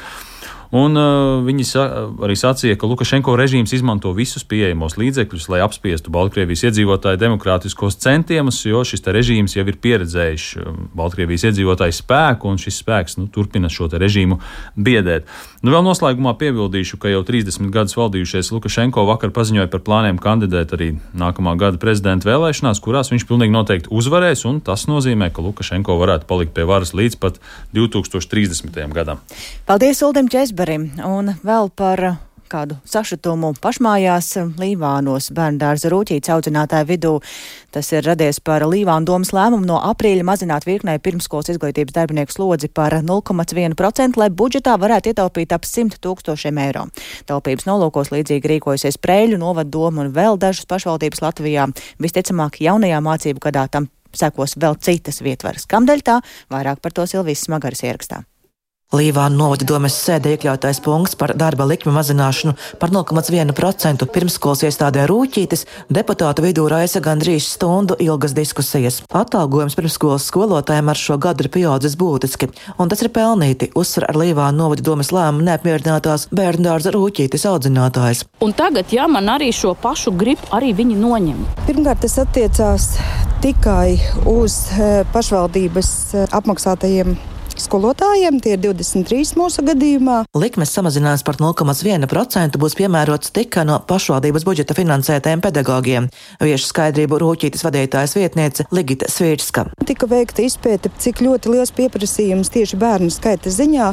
Un 0.74 0.98
uh, 0.98 1.44
viņi 1.46 1.66
sa 1.68 1.84
arī 2.26 2.36
sacīja, 2.40 2.78
ka 2.80 2.88
Lukašenko 2.90 3.36
režīms 3.38 3.74
izmanto 3.76 4.10
visus 4.18 4.46
pieejamos 4.48 4.98
līdzekļus, 4.98 5.48
lai 5.54 5.62
apspiestu 5.66 6.14
Baltkrievijas 6.14 6.66
iedzīvotāju 6.70 7.20
demokrātiskos 7.22 8.00
centienus, 8.02 8.64
jo 8.66 8.82
šis 8.88 9.06
režīms 9.06 9.58
jau 9.58 9.66
ir 9.70 9.78
pieredzējis 9.82 10.48
um, 10.62 10.88
Baltkrievijas 10.98 11.46
iedzīvotāju 11.52 11.98
spēku, 12.00 12.50
un 12.50 12.62
šis 12.62 12.82
spēks 12.82 13.20
nu, 13.20 13.28
turpina 13.30 13.70
šo 13.70 13.90
režīmu 13.94 14.40
biedēt. 14.76 15.30
Nu, 15.62 15.74
vēl 15.74 15.86
noslēgumā 15.86 16.34
piebildīšu, 16.42 16.98
ka 17.02 17.14
jau 17.14 17.22
30 17.26 17.70
gadus 17.74 17.98
valdījušais 18.00 18.52
Lukašenko 18.56 19.06
vakar 19.10 19.34
paziņoja 19.36 19.70
par 19.74 19.86
plāniem 19.86 20.18
kandidēt 20.22 20.74
arī 20.78 20.92
nākamā 21.18 21.56
gada 21.62 21.82
prezidenta 21.82 22.30
vēlēšanās, 22.30 22.82
kurās 22.82 23.14
viņš 23.14 23.28
pilnīgi 23.30 23.54
noteikti 23.54 23.94
uzvarēs, 23.94 24.46
un 24.50 24.60
tas 24.66 24.88
nozīmē, 24.90 25.30
ka 25.34 25.46
Lukašenko 25.46 25.98
varētu 26.02 26.30
palikt 26.30 26.56
pie 26.58 26.66
varas 26.70 26.94
līdz 26.98 27.18
pat 27.22 27.40
2030. 27.78 28.82
gadam. 28.94 29.22
Paldies, 29.70 30.02
Uldim 30.06 30.30
Česberim! 30.30 30.55
Kaspari. 30.56 30.78
Un 31.04 31.34
vēl 31.44 31.68
par 31.76 32.00
kādu 32.48 32.78
sašutumu 32.88 33.50
pašmājās 33.60 34.30
Līvānos 34.56 35.28
bērndārza 35.36 35.90
rūķītes 35.92 36.32
audzinātāju 36.32 36.88
vidū. 36.88 37.12
Tas 37.76 37.90
ir 37.92 38.06
radies 38.06 38.40
par 38.40 38.64
Līvānu 38.64 39.04
domas 39.04 39.34
lēmumu 39.36 39.68
no 39.68 39.82
aprīļa 39.84 40.24
mazināt 40.24 40.64
virknē 40.64 40.96
pirmskolas 41.04 41.52
izglītības 41.52 41.92
darbinieku 41.98 42.32
slodzi 42.32 42.70
par 42.72 42.96
0,1%, 43.04 44.16
lai 44.16 44.30
budžetā 44.30 44.78
varētu 44.80 45.12
ietaupīt 45.12 45.52
ap 45.52 45.68
100 45.68 46.00
tūkstošiem 46.00 46.62
eiro. 46.64 46.86
Taupības 47.28 47.68
nolūkos 47.68 48.14
līdzīgi 48.14 48.54
rīkojusies 48.54 49.00
Prēļu, 49.04 49.42
Novad 49.42 49.74
doma 49.74 50.06
un 50.06 50.14
vēl 50.16 50.40
dažas 50.40 50.70
pašvaldības 50.72 51.26
Latvijā. 51.26 51.68
Visticamāk, 52.00 52.62
jaunajā 52.64 53.02
mācību 53.04 53.44
gadā 53.50 53.66
tam 53.68 53.90
sekos 54.16 54.56
vēl 54.56 54.80
citas 54.80 55.20
vietvaras. 55.20 55.68
Kamdēļ 55.68 56.06
tā? 56.06 56.22
Vairāk 56.54 56.80
par 56.80 56.96
to 56.96 57.10
Silvijas 57.10 57.44
Smagaras 57.50 57.84
ierakstā. 57.84 58.24
Līvāna 58.94 59.34
novada 59.34 59.66
domes 59.66 59.96
sēdē 59.98 60.36
iekļautais 60.36 60.78
punkts 60.86 61.18
par 61.18 61.32
darba 61.34 61.66
likmi 61.66 61.90
mazināšanu 61.96 62.52
par 62.78 62.92
0,1% 62.94 64.06
pirmskolas 64.14 64.62
iestādē 64.68 65.08
rūķītis 65.10 65.66
deputātu 65.90 66.46
vidū 66.46 66.68
raisa 66.70 67.02
gandrīz 67.02 67.48
stundu 67.56 67.98
ilgas 68.06 68.36
diskusijas. 68.38 69.00
Atalgojums 69.10 69.74
pirmskolas 69.80 70.30
skolotājiem 70.30 70.94
ar 70.94 71.02
šo 71.02 71.18
gadu 71.18 71.48
ir 71.48 71.52
pieaudzis 71.58 71.98
būtiski, 71.98 72.52
un 72.78 72.94
tas 72.94 73.02
ir 73.02 73.10
pelnīti, 73.10 73.72
uzsver 73.74 74.06
ar 74.12 74.22
Līvāna 74.22 74.54
novada 74.62 74.86
domes 74.86 75.10
lēmumu 75.10 75.50
neapmierinātās 75.50 76.30
bērndārza 76.30 76.94
rūķītis 76.94 77.50
audzinātājs. 77.50 78.28
Un 78.46 78.54
tagad, 78.54 78.94
ja 78.94 79.10
man 79.10 79.34
arī 79.34 79.50
šo 79.50 79.74
pašu 79.74 80.14
gribu, 80.14 80.46
arī 80.54 80.76
viņi 80.78 81.02
noņem. 81.02 81.46
Pirmkārt, 81.66 82.06
tas 82.06 82.22
attiecās 82.22 82.92
tikai 83.42 83.98
uz 84.30 84.68
eh, 84.78 85.02
pašvaldības 85.10 85.96
eh, 86.14 86.36
apmaksātajiem 86.38 87.18
skolotājiem. 87.60 88.40
Tie 88.44 88.56
ir 88.56 88.62
23 88.64 89.36
mūsu 89.40 89.64
gadījumā. 89.66 90.22
Likmes 90.38 90.74
samazinājums 90.76 91.24
par 91.28 91.40
0,1% 91.42 92.60
būs 92.62 92.78
piemērots 92.80 93.34
tikai 93.36 93.66
no 93.68 93.80
pašvaldības 93.88 94.46
budžeta 94.48 94.76
finansētajiem 94.78 95.44
pedagogiem. 95.44 96.10
Viešu 96.44 96.70
skaidrību 96.70 97.20
rūķītas 97.22 97.66
vadītājas 97.66 98.16
vietniece 98.18 98.68
Ligita 98.76 99.10
Svīrska. 99.12 99.68
Tika 99.88 100.10
veikta 100.12 100.44
izpēte, 100.46 100.92
cik 101.02 101.24
ļoti 101.26 101.54
liels 101.54 101.74
pieprasījums 101.76 102.52
tieši 102.54 102.80
bērnu 102.82 103.12
skaita 103.14 103.54
ziņā 103.54 103.92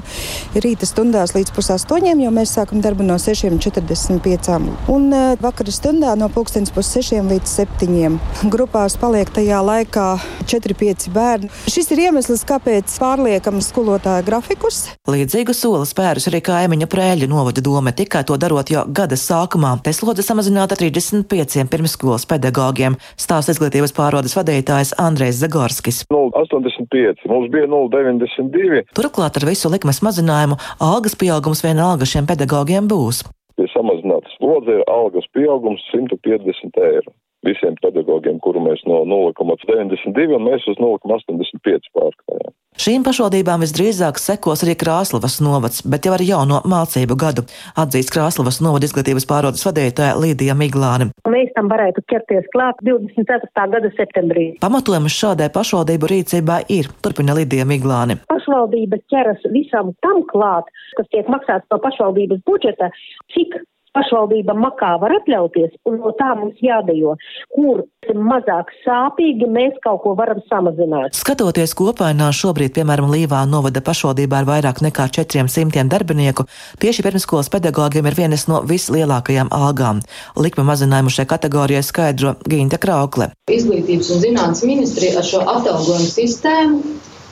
rīta 0.64 0.88
stundās 0.88 1.35
līdz 1.37 1.53
pusastoņiem, 1.57 2.22
jo 2.25 2.33
mēs 2.35 2.55
sākam 2.57 2.83
darbu 2.85 3.07
no 3.07 3.18
6.45. 3.20 4.59
Un 4.92 5.09
uh, 5.12 5.33
vakara 5.42 5.75
stundā 5.75 6.14
no 6.18 6.29
pulkstens 6.33 6.72
pussešiem 6.75 7.31
līdz 7.33 7.57
septiņiem. 7.59 8.18
Grupās 8.53 8.96
paliek 9.01 9.31
tajā 9.33 9.61
laikā 9.64 10.09
4-5 10.51 11.09
bērni. 11.14 11.51
Šis 11.70 11.92
ir 11.94 12.07
iemesls, 12.09 12.44
kāpēc 12.48 12.92
pārliekam 13.03 13.51
nosakam 13.52 13.60
skolotāju 13.60 14.24
grafikus. 14.24 14.76
Līdzīgu 15.08 15.52
soli 15.52 15.84
spērus 15.86 16.28
arī 16.30 16.40
kaimiņa 16.44 16.86
prēļu 16.88 17.28
novada 17.28 17.60
doma, 17.60 17.92
tikai 17.92 18.24
to 18.24 18.36
darot 18.40 18.70
jau 18.70 18.84
gada 18.88 19.16
sākumā. 19.16 19.76
Te 19.84 19.92
slodze 19.92 20.22
samazināta 20.24 20.76
35 20.76 21.68
pirmskolas 21.68 22.24
pedagogiem, 22.26 22.96
stāsta 23.16 23.52
izglītības 23.52 23.92
pārvaldes 23.92 24.36
vadītājs 24.38 24.94
Andrejs 24.98 25.42
Zagorskis. 25.42 26.04
0,85, 26.08 27.26
mums 27.28 27.50
bija 27.52 27.68
0,92. 27.68 28.86
Turklāt 28.96 29.36
ar 29.36 29.48
visu 29.48 29.68
likmes 29.72 30.00
mazinājumu 30.00 30.56
algas 30.80 31.16
pieaugums 31.18 31.64
vienalga 31.64 32.08
šiem 32.08 32.28
pedagogiem 32.30 32.88
būs. 32.88 33.24
Ja 33.60 33.68
samazināta 33.74 34.32
slodze 34.38 34.78
ir 34.80 34.88
algas 34.88 35.28
pieaugums 35.36 35.84
150 35.92 36.80
eiro 36.88 37.12
visiem 37.44 37.76
pedagogiem, 37.82 38.38
kuru 38.40 38.62
mēs 38.62 38.80
no 38.86 39.02
0,92 39.04 40.38
un 40.38 40.44
mēs 40.46 40.64
uz 40.70 40.78
0,85 40.80 41.90
pārkājām. 41.92 42.52
Šīm 42.83 43.05
pašvaldībām 43.07 43.62
visdrīzāk 43.62 44.16
sekos 44.18 44.64
arī 44.64 44.73
Krāslavas 44.75 45.37
novads, 45.45 45.85
bet 45.87 46.09
jau 46.09 46.16
ar 46.16 46.23
jauno 46.27 46.57
mācību 46.66 47.14
gadu, 47.14 47.45
atzīst 47.79 48.11
Krāslavas 48.11 48.59
novada 48.64 48.88
izglītības 48.88 49.27
pārvaldes 49.31 49.62
vadītāja 49.68 50.16
Līdija 50.18 50.57
Miglāne. 50.59 51.12
Mēs 51.31 51.53
tam 51.55 51.71
varētu 51.71 52.03
ķerties 52.11 52.49
klāt 52.51 52.83
24. 52.83 53.68
gada 53.77 53.92
septembrī. 53.95 54.49
Pamatojums 54.64 55.14
šādai 55.14 55.53
pašvaldību 55.55 56.11
rīcībā 56.11 56.59
ir, 56.75 56.90
turpina 57.07 57.38
Līdija 57.38 57.68
Miglāne. 57.71 58.18
Pašvaldība 58.33 58.99
ķeras 59.12 59.47
visam 59.55 59.95
tam 60.03 60.25
klāt, 60.33 60.75
kas 60.99 61.07
tiek 61.14 61.31
maksāts 61.31 61.71
no 61.71 61.79
pašvaldības 61.87 62.42
budžeta, 62.51 62.90
cik 63.37 63.62
pašvaldība 63.96 64.55
makā 64.57 64.94
var 65.02 65.14
atļauties, 65.18 65.76
un 65.88 65.98
no 66.00 66.12
tā 66.18 66.33
mums 66.38 66.61
jādejo, 66.64 67.16
kur 67.55 67.85
mazāk 68.16 68.72
sāpīgi 68.83 69.48
mēs 69.52 69.76
kaut 69.85 70.02
ko 70.05 70.14
varam 70.18 70.40
samazināt. 70.50 71.16
Skatoties 71.18 71.74
kopainā 71.78 72.31
šobrīd, 72.37 72.74
piemēram, 72.76 73.11
Līvā 73.12 73.42
novada 73.48 73.83
pašvaldībā 73.85 74.42
ir 74.42 74.48
vairāk 74.48 74.83
nekā 74.85 75.09
400 75.18 75.87
darbinieku, 75.92 76.46
tieši 76.83 77.05
pirmskolas 77.07 77.52
pedagogiem 77.52 78.09
ir 78.09 78.18
vienas 78.18 78.48
no 78.50 78.62
vislielākajām 78.68 79.52
algām. 79.52 80.02
Likme 80.40 80.66
mazinājumu 80.68 81.12
šai 81.12 81.28
kategorijai 81.31 81.85
skaidro 81.87 82.37
Gīnta 82.48 82.81
Kraukle. 82.83 83.33
Izglītības 83.52 84.12
un 84.14 84.24
zinātnes 84.24 84.66
ministrija 84.66 85.20
ar 85.20 85.28
šo 85.28 85.44
atalgojumu 85.44 86.11
sistēmu 86.11 86.83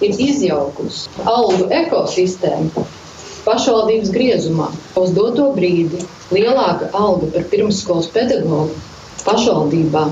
ir 0.05 0.25
izjaukusi 0.29 1.09
algu 1.29 1.68
ekosistēmu 1.83 2.88
pašvaldības 3.51 4.15
griezumā 4.15 4.71
uz 5.01 5.13
doto 5.17 5.51
brīdi 5.59 6.01
lielāka 6.31 6.91
alga 6.95 7.33
par 7.35 7.47
pirmsskolas 7.53 8.09
pedagogu 8.15 8.79
pašvaldībā 9.27 10.07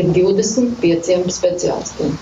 ir 0.00 0.08
25 0.16 1.34
speciālistiem. 1.34 2.16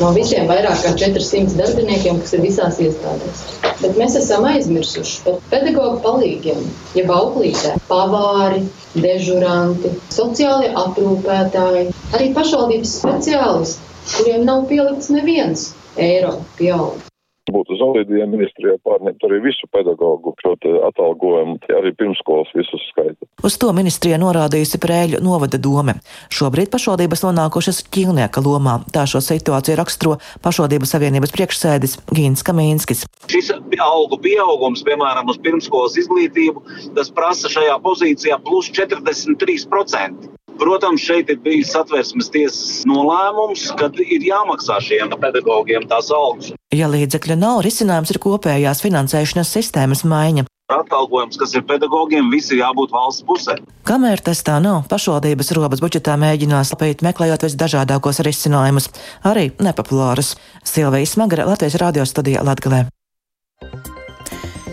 No 0.00 0.10
visiem 0.16 0.48
vairāk 0.48 0.80
kā 0.84 0.92
400 1.00 1.58
darbiniekiem, 1.58 2.20
kas 2.22 2.32
ir 2.36 2.42
visās 2.44 2.78
iestādēs. 2.82 3.42
Bet 3.82 3.98
mēs 4.00 4.16
esam 4.20 4.46
aizmirsuši 4.48 5.20
par 5.26 5.38
pedagoģu 5.52 6.00
palīgiem, 6.06 6.64
jeb 6.98 7.12
auklītē, 7.18 7.74
pavāri, 7.90 8.64
dežuranti, 8.96 9.92
sociālie 10.16 10.72
aprūpētāji, 10.86 11.88
arī 12.16 12.30
pašvaldības 12.38 12.98
speciālisti, 13.02 13.90
kuriem 14.16 14.46
nav 14.48 14.68
pielikts 14.72 15.12
neviens 15.14 15.72
eiro 16.10 16.38
pieaugums 16.58 17.10
būtu 17.54 17.78
zaudīgi, 17.80 18.20
ja 18.20 18.26
ministrijā 18.30 18.76
pārņemt 18.86 19.24
arī 19.28 19.40
visu 19.44 19.68
pedagoģu 19.74 20.34
šo 20.42 20.54
atalgojumu, 20.88 21.58
arī 21.78 21.94
pirmskolas 21.98 22.50
visus 22.56 22.82
skaitu. 22.90 23.28
Uz 23.44 23.58
to 23.60 23.70
ministrija 23.76 24.18
norādījusi 24.22 24.80
Prēļu 24.82 25.22
novada 25.24 25.60
dome. 25.60 25.96
Šobrīd 26.34 26.70
pašvaldības 26.72 27.24
nonākušas 27.26 27.82
ķīlnieka 27.94 28.42
lomā. 28.44 28.78
Tā 28.94 29.06
šo 29.10 29.22
situāciju 29.24 29.78
raksturo 29.80 30.18
pašvaldības 30.44 30.94
savienības 30.96 31.34
priekšsēdis 31.34 31.98
Gīns 32.14 32.44
Kamīnskis. 32.46 33.04
Šis 33.32 33.52
algu 33.54 34.18
pieaugums, 34.22 34.84
piemēram, 34.86 35.28
uz 35.30 35.40
pirmskolas 35.44 35.98
izglītību, 36.00 36.64
tas 36.96 37.12
prasa 37.14 37.50
šajā 37.52 37.76
pozīcijā 37.84 38.40
plus 38.44 38.70
43%. 38.74 40.32
Protams, 40.58 41.02
šeit 41.02 41.30
ir 41.32 41.40
bijis 41.42 41.72
satversmes 41.74 42.28
tiesas 42.30 42.84
nolēmums, 42.86 43.66
kad 43.78 43.96
ir 43.98 44.22
jāmaksā 44.22 44.78
šiem 44.86 45.10
pedagogiem 45.18 45.88
tās 45.90 46.12
algas. 46.14 46.52
Ja 46.74 46.88
līdzekļu 46.90 47.36
nav, 47.38 47.60
risinājums 47.62 48.10
ir 48.10 48.18
kopējās 48.22 48.82
finansēšanas 48.82 49.52
sistēmas 49.54 50.02
maiņa. 50.08 50.46
Atalgojums, 50.72 51.36
kas 51.38 51.52
ir 51.54 51.62
pedagogiem, 51.68 52.30
visi 52.32 52.56
jābūt 52.56 52.94
valsts 52.94 53.24
pusē. 53.28 53.58
Kamēr 53.86 54.22
tas 54.24 54.40
tā 54.46 54.56
nav, 54.64 54.86
pašvaldības 54.90 55.52
robas 55.58 55.82
budžetā 55.84 56.16
mēģinās 56.18 56.72
lapīt, 56.72 57.04
meklējot 57.04 57.44
visdažādākos 57.46 58.22
risinājumus, 58.24 58.88
arī 59.28 59.50
nepopulārus. 59.60 60.34
Silvijas 60.64 61.14
Smagara, 61.18 61.46
Latvijas 61.52 61.76
radio 61.84 62.08
studija 62.08 62.42
Latgalē. 62.42 62.86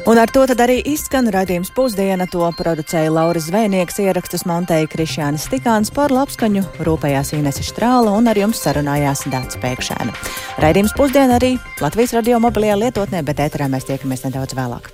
Un 0.09 0.17
ar 0.17 0.31
to 0.33 0.41
arī 0.49 0.79
izskan 0.89 1.27
raidījums 1.29 1.69
pusdiena. 1.75 2.25
To 2.31 2.47
producēja 2.57 3.11
Lauris 3.13 3.49
Zvēnieks, 3.51 3.99
ierakstus 4.01 4.47
montēja 4.49 4.89
Krišjānis 4.89 5.45
Stikāns 5.45 5.93
par 5.93 6.13
labskaņu, 6.15 6.63
rūpējās 6.87 7.35
Inese 7.37 7.65
Štrāla 7.67 8.15
un 8.17 8.31
ar 8.31 8.39
jums 8.39 8.63
sarunājās 8.65 9.27
Dāts 9.29 9.61
Pēkšēna. 9.61 10.15
Raidījums 10.63 10.97
pusdiena 10.97 11.37
arī 11.37 11.53
Latvijas 11.83 12.15
radio 12.17 12.41
mobilajā 12.41 12.79
lietotnē, 12.81 13.21
bet 13.27 13.45
ēterā 13.45 13.69
mēs 13.69 13.87
tiekamies 13.91 14.25
nedaudz 14.25 14.57
vēlāk. 14.57 14.91